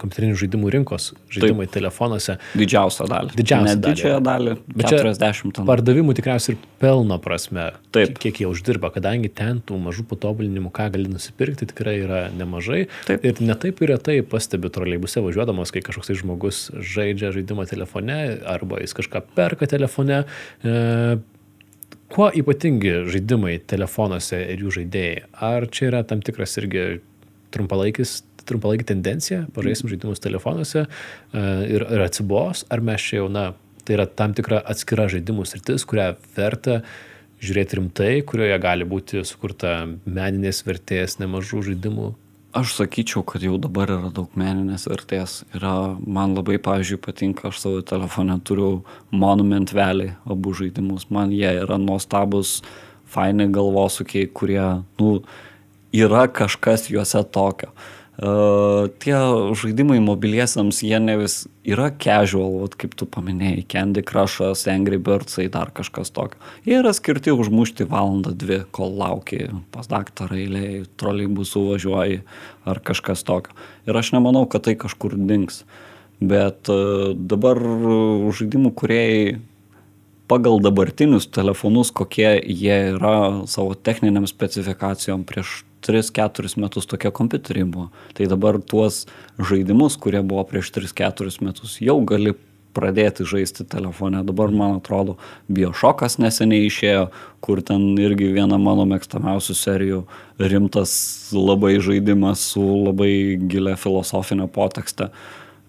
kompiuterinių 0.00 0.36
žaidimų 0.40 0.70
rinkos 0.74 1.10
žaidimai 1.32 1.66
Taip. 1.66 1.74
telefonuose. 1.78 2.36
Didžiausią 2.58 3.06
dalį. 3.10 3.34
Didžiausią 3.38 3.68
ne 3.68 3.74
dalį. 3.80 3.94
didžiąją 3.94 4.20
dalį, 4.26 4.54
Bet 4.72 4.90
čia 4.90 4.98
40 5.04 5.54
ten. 5.56 5.68
Pardavimų 5.68 6.16
tikriausiai 6.18 6.56
ir 6.56 6.66
pelno 6.82 7.18
prasme, 7.22 7.68
Taip. 7.96 8.18
kiek 8.22 8.42
jie 8.42 8.48
uždirba, 8.50 8.90
kadangi 8.94 9.30
ten 9.32 9.62
tų 9.64 9.78
mažų 9.86 10.06
patobulinimų, 10.10 10.72
ką 10.74 10.88
gali 10.96 11.08
nusipirkti, 11.12 11.68
tikrai 11.72 11.96
yra 12.02 12.24
nemažai. 12.36 12.86
Taip. 13.08 13.24
Ir 13.24 13.40
netaip 13.44 13.80
ir 13.82 13.94
retai 13.94 14.18
pastebiu 14.26 14.72
troleibuse 14.74 15.22
važiuodamas, 15.24 15.72
kai 15.74 15.84
kažkoks 15.86 16.12
tai 16.12 16.18
žmogus 16.18 16.66
žaidžia 16.74 17.32
žaidimą 17.36 17.68
telefone 17.70 18.18
arba 18.46 18.82
jis 18.82 18.96
kažką 18.96 19.24
perka 19.36 19.66
telefone. 19.70 20.24
E, 20.62 21.18
kuo 22.12 22.30
ypatingi 22.30 23.06
žaidimai 23.10 23.58
telefonuose 23.66 24.38
ir 24.52 24.62
jų 24.64 24.78
žaidėjai? 24.80 25.26
Ar 25.42 25.66
čia 25.72 25.90
yra 25.90 26.02
tam 26.06 26.22
tikras 26.24 26.56
irgi 26.60 27.00
trumpalaikis 27.56 28.20
trumpalaikį 28.46 28.86
tendenciją, 28.92 29.40
pažaisim 29.56 29.90
žaidimus 29.90 30.22
telefonuose 30.22 30.84
e, 30.84 30.88
ir, 31.66 31.82
ir 31.82 32.04
atsibos, 32.04 32.62
ar 32.70 32.82
mes 32.84 33.02
čia 33.02 33.20
jau, 33.20 33.30
na, 33.32 33.48
tai 33.86 33.98
yra 33.98 34.06
tam 34.06 34.34
tikra 34.36 34.60
atskira 34.66 35.08
žaidimų 35.10 35.46
sritis, 35.48 35.86
kurią 35.88 36.12
verta 36.36 36.80
žiūrėti 37.42 37.80
rimtai, 37.80 38.12
kurioje 38.26 38.60
gali 38.62 38.86
būti 38.88 39.24
sukurta 39.28 39.82
meninės 40.06 40.62
vertės 40.66 41.18
nemažų 41.20 41.66
žaidimų. 41.70 42.12
Aš 42.56 42.72
sakyčiau, 42.78 43.20
kad 43.28 43.42
jau 43.44 43.58
dabar 43.60 43.90
yra 43.92 44.08
daug 44.16 44.32
meninės 44.38 44.86
vertės. 44.88 45.42
Yra, 45.58 45.92
man 46.00 46.32
labai, 46.38 46.56
pavyzdžiui, 46.64 47.02
patinka, 47.04 47.50
aš 47.50 47.60
savo 47.60 47.82
telefone 47.84 48.38
turiu 48.48 48.70
Monument 49.12 49.74
Valley 49.76 50.14
abu 50.24 50.54
žaidimus. 50.56 51.10
Man 51.12 51.34
jie 51.36 51.50
yra 51.60 51.76
nuostabus, 51.76 52.62
faini 53.12 53.50
galvosukiai, 53.52 54.30
kurie, 54.32 54.62
nu, 55.02 55.10
yra 55.94 56.26
kažkas 56.32 56.90
juose 56.90 57.22
tokio. 57.32 57.72
Uh, 58.16 58.88
tie 58.96 59.12
žaidimai 59.60 59.98
mobiliesiams, 60.00 60.78
jie 60.80 60.96
ne 61.04 61.18
vis 61.20 61.42
yra 61.68 61.90
casual, 62.00 62.62
vat, 62.62 62.72
kaip 62.80 62.94
tu 62.96 63.04
paminėjai, 63.12 63.66
Candy 63.68 64.00
Crush'as, 64.00 64.62
Angry 64.72 64.96
Birds'ai, 64.96 65.50
dar 65.52 65.68
kažkas 65.76 66.14
tokio. 66.16 66.40
Jie 66.64 66.78
yra 66.78 66.94
skirti 66.96 67.34
užmušti 67.36 67.84
valandą, 67.90 68.32
dvi, 68.32 68.62
kol 68.72 68.96
lauki 68.96 69.50
pas 69.74 69.90
daktarą 69.90 70.38
eilėje, 70.40 70.86
troliai 70.96 71.28
bus 71.28 71.52
suvažiuoji 71.52 72.22
ar 72.64 72.80
kažkas 72.80 73.26
tokio. 73.28 73.52
Ir 73.84 74.00
aš 74.00 74.14
nemanau, 74.16 74.46
kad 74.48 74.64
tai 74.64 74.78
kažkur 74.80 75.18
dings. 75.28 75.66
Bet 76.16 76.72
uh, 76.72 77.12
dabar 77.12 77.60
žaidimų 78.32 78.72
kuriejai 78.80 79.36
pagal 80.26 80.56
dabartinius 80.64 81.28
telefonus, 81.28 81.92
kokie 81.92 82.32
jie 82.48 82.96
yra 82.96 83.44
savo 83.44 83.76
techniniam 83.76 84.24
specifikacijom 84.24 85.28
prieš 85.28 85.65
3-4 85.86 86.56
metus 86.62 86.88
tokie 86.90 87.12
kompiuteriai 87.14 87.68
buvo. 87.68 87.90
Tai 88.16 88.26
dabar 88.30 88.58
tuos 88.58 89.04
žaidimus, 89.38 89.98
kurie 90.00 90.22
buvo 90.26 90.44
prieš 90.48 90.72
3-4 90.74 91.46
metus, 91.46 91.78
jau 91.80 92.00
gali 92.08 92.34
pradėti 92.76 93.24
žaisti 93.28 93.64
telefone. 93.68 94.20
Dabar, 94.26 94.52
man 94.52 94.76
atrodo, 94.80 95.16
Biošokas 95.52 96.18
neseniai 96.20 96.68
išėjo, 96.68 97.06
kur 97.44 97.62
ten 97.64 97.94
irgi 98.00 98.28
viena 98.34 98.58
mano 98.60 98.84
mėgstamiausių 98.90 99.56
serijų 99.56 100.02
rimtas 100.52 100.92
labai 101.32 101.76
žaidimas 101.82 102.44
su 102.52 102.62
labai 102.62 103.38
gilia 103.48 103.76
filosofinė 103.80 104.50
potekste. 104.52 105.10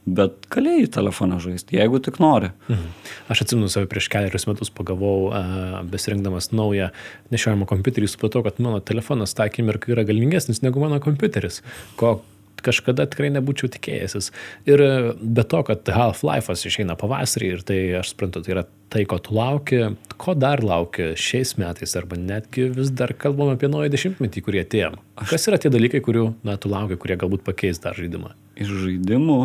Bet 0.07 0.47
galėjai 0.53 0.87
telefone 0.95 1.35
žaisti, 1.43 1.75
jeigu 1.75 1.99
tik 2.03 2.21
nori. 2.23 2.53
Mhm. 2.71 2.85
Aš 3.33 3.43
atsimenu 3.43 3.67
save 3.71 3.89
prieš 3.91 4.07
keliarius 4.13 4.47
metus 4.47 4.71
pagavau, 4.71 5.27
uh, 5.27 5.81
besirinkdamas 5.91 6.53
naują 6.55 6.93
nešiojamą 7.33 7.67
kompiuterį, 7.67 8.07
supratau, 8.07 8.45
kad 8.45 8.61
mano 8.63 8.79
telefonas 8.79 9.35
tą 9.35 9.49
akimirką 9.49 9.91
yra 9.91 10.07
galingesnis 10.07 10.63
negu 10.63 10.79
mano 10.79 11.01
kompiuteris. 11.03 11.59
Ko 11.99 12.21
kažkada 12.65 13.07
tikrai 13.09 13.29
nebūčiau 13.35 13.69
tikėjęsis. 13.73 14.31
Ir 14.69 14.83
e, 14.83 14.91
be 15.21 15.45
to, 15.47 15.62
kad 15.67 15.87
Half-Life'as 15.93 16.65
išeina 16.69 16.97
pavasarį 16.99 17.53
ir 17.55 17.63
tai, 17.67 17.79
aš 18.01 18.13
suprantu, 18.13 18.43
tai 18.45 18.55
yra 18.55 18.65
tai, 18.89 19.03
ko 19.10 19.19
tu 19.19 19.35
lauki, 19.35 19.81
ko 20.19 20.33
dar 20.37 20.63
lauki 20.63 21.12
šiais 21.19 21.55
metais, 21.60 21.95
arba 21.99 22.17
netgi 22.19 22.69
vis 22.73 22.91
dar 22.95 23.12
kalbam 23.19 23.51
apie 23.51 23.69
naują 23.71 23.91
dešimtmetį, 23.93 24.43
kurie 24.45 24.63
atėjo. 24.63 24.93
Kas 25.27 25.47
yra 25.49 25.60
tie 25.62 25.71
dalykai, 25.73 26.01
kurių, 26.05 26.29
na, 26.47 26.55
tu 26.62 26.71
lauki, 26.71 26.97
kurie 26.99 27.17
galbūt 27.19 27.43
pakeis 27.47 27.81
dar 27.83 27.97
žaidimą? 27.99 28.31
Iš 28.58 28.71
žaidimų 28.85 29.37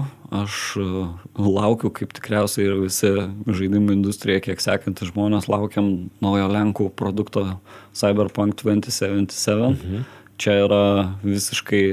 aš 0.42 0.58
e, 0.80 0.86
laukiu, 1.42 1.90
kaip 1.92 2.14
tikriausiai 2.16 2.70
ir 2.70 2.80
visi 2.84 3.12
žaidimų 3.50 3.98
industrija, 3.98 4.42
kiek 4.46 4.62
sekantys 4.62 5.10
žmonės, 5.12 5.50
laukiam 5.52 5.92
naujo 6.24 6.48
Lenkų 6.52 6.88
produkto 6.96 7.44
Cyberpunk 7.98 8.62
2077. 8.62 9.74
Mhm. 9.74 10.10
Čia 10.42 10.54
yra 10.64 10.84
visiškai 11.22 11.84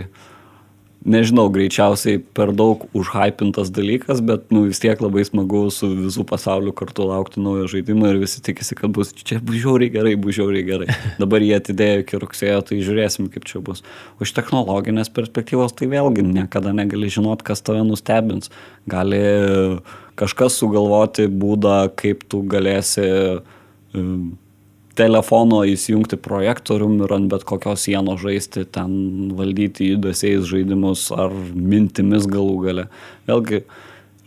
nežinau, 1.06 1.47
greičiausiai 1.54 2.20
per 2.36 2.52
daug 2.56 2.84
užhypintas 2.97 3.72
dalykas, 3.72 4.20
bet 4.26 4.50
nu, 4.54 4.66
vis 4.68 4.82
tiek 4.84 5.00
labai 5.00 5.24
smagu 5.28 5.62
su 5.74 5.88
visų 5.95 6.26
pasauliu 6.28 6.74
kartu 6.76 7.08
laukti 7.08 7.43
naujo 7.43 7.70
žaidimo 7.72 8.10
ir 8.10 8.20
visi 8.22 8.43
tikisi, 8.43 8.76
kad 8.80 8.91
bus 8.95 9.14
čia 9.16 9.39
bus 9.43 9.62
žiauriai 9.64 9.93
gerai, 9.93 10.16
bus 10.20 10.36
žiauriai 10.38 10.66
gerai. 10.68 10.89
Dabar 11.22 11.45
jie 11.45 11.56
atidėjo 11.58 12.04
iki 12.04 12.20
rugsėjo, 12.24 12.60
tai 12.68 12.82
žiūrėsim, 12.84 13.30
kaip 13.34 13.47
čia 13.50 13.64
bus. 13.64 13.84
O 14.20 14.28
iš 14.28 14.36
technologinės 14.36 15.12
perspektyvos 15.16 15.78
tai 15.80 15.88
vėlgi 15.93 16.26
niekada 16.28 16.76
negali 16.76 17.12
žinot, 17.14 17.45
kas 17.47 17.64
tave 17.64 17.86
nustebins. 17.88 18.52
Gali 18.89 19.24
kažkas 20.20 20.60
sugalvoti 20.60 21.30
būdą, 21.32 21.86
kaip 22.00 22.28
tu 22.28 22.43
galėsi 22.50 23.08
um, 23.95 24.36
telefono 25.00 25.62
įsijungti 25.68 26.20
projektorium 26.20 26.97
ir 27.06 27.14
ant 27.16 27.30
bet 27.32 27.45
kokios 27.47 27.86
sienos 27.88 28.20
žaisti, 28.24 28.66
ten 28.68 29.32
valdyti 29.38 29.93
judesiais 29.93 30.47
žaidimus 30.50 31.08
ar 31.16 31.36
mintimis 31.56 32.28
galų 32.30 32.58
gale. 32.66 32.88
Vėlgi, 33.30 33.64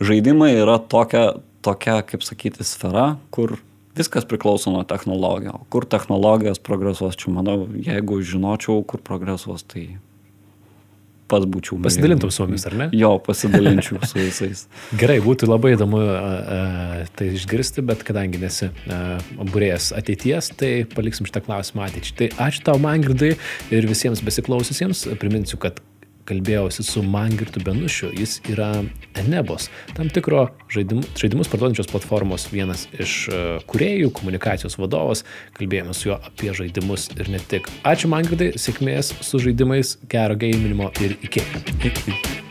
žaidimai 0.02 0.54
yra 0.62 0.78
tokia, 0.80 1.26
tokia, 1.64 2.00
kaip 2.08 2.24
sakyti, 2.24 2.64
sfera, 2.66 3.12
kur 3.34 3.58
viskas 3.98 4.24
priklauso 4.28 4.72
nuo 4.72 4.84
technologijų. 4.88 5.58
Kur 5.72 5.86
technologijos 5.88 6.62
progresuos, 6.64 7.18
čia 7.20 7.34
manau, 7.34 7.66
jeigu 7.76 8.22
žinočiau, 8.24 8.80
kur 8.88 9.04
progresuos, 9.04 9.66
tai 9.68 9.90
pats 11.32 11.48
būčiau. 11.48 11.80
Pasidalintum 11.84 12.32
su 12.34 12.44
mumis, 12.44 12.66
ar 12.68 12.76
ne? 12.78 12.88
Jo, 12.96 13.14
pasidalinčiau 13.26 14.02
su 14.08 14.20
visais. 14.20 14.66
Gerai, 15.00 15.18
būtų 15.24 15.48
labai 15.50 15.74
įdomu 15.76 16.02
a, 16.02 16.32
tai 17.18 17.32
išgirsti, 17.36 17.84
bet 17.88 18.04
kadangi 18.06 18.40
nesi 18.42 18.70
būrėjas 19.40 19.92
ateities, 19.98 20.52
tai 20.60 20.72
paliksim 20.92 21.28
šitą 21.28 21.44
klausimą 21.46 21.88
ateičiai. 21.88 22.18
Tai 22.22 22.30
ačiū 22.48 22.66
tau, 22.68 22.78
Mangirdai, 22.82 23.34
ir 23.72 23.90
visiems 23.90 24.22
besiklaususiems. 24.24 25.06
Priminsiu, 25.22 25.60
kad 25.62 25.80
kalbėjausi 26.28 26.84
su 26.86 27.02
Mangirtu 27.06 27.62
Benušiu, 27.64 28.12
jis 28.16 28.38
yra 28.52 28.70
Enebos, 29.18 29.68
tam 29.96 30.10
tikro 30.12 30.46
žaidimus, 30.72 31.10
žaidimus 31.20 31.50
parduodančios 31.52 31.90
platformos 31.92 32.48
vienas 32.52 32.86
iš 32.96 33.16
uh, 33.28 33.40
kuriejų, 33.68 34.12
komunikacijos 34.16 34.78
vadovas, 34.80 35.26
kalbėjome 35.58 35.96
su 35.96 36.10
juo 36.10 36.20
apie 36.20 36.54
žaidimus 36.56 37.10
ir 37.18 37.32
ne 37.32 37.42
tik. 37.52 37.68
Ačiū 37.88 38.10
Mangirdai, 38.12 38.52
sėkmės 38.60 39.14
su 39.24 39.42
žaidimais, 39.42 39.98
gero 40.12 40.38
gėjiminimo 40.38 40.92
ir 41.04 41.18
iki. 41.20 41.44
iki. 41.82 42.41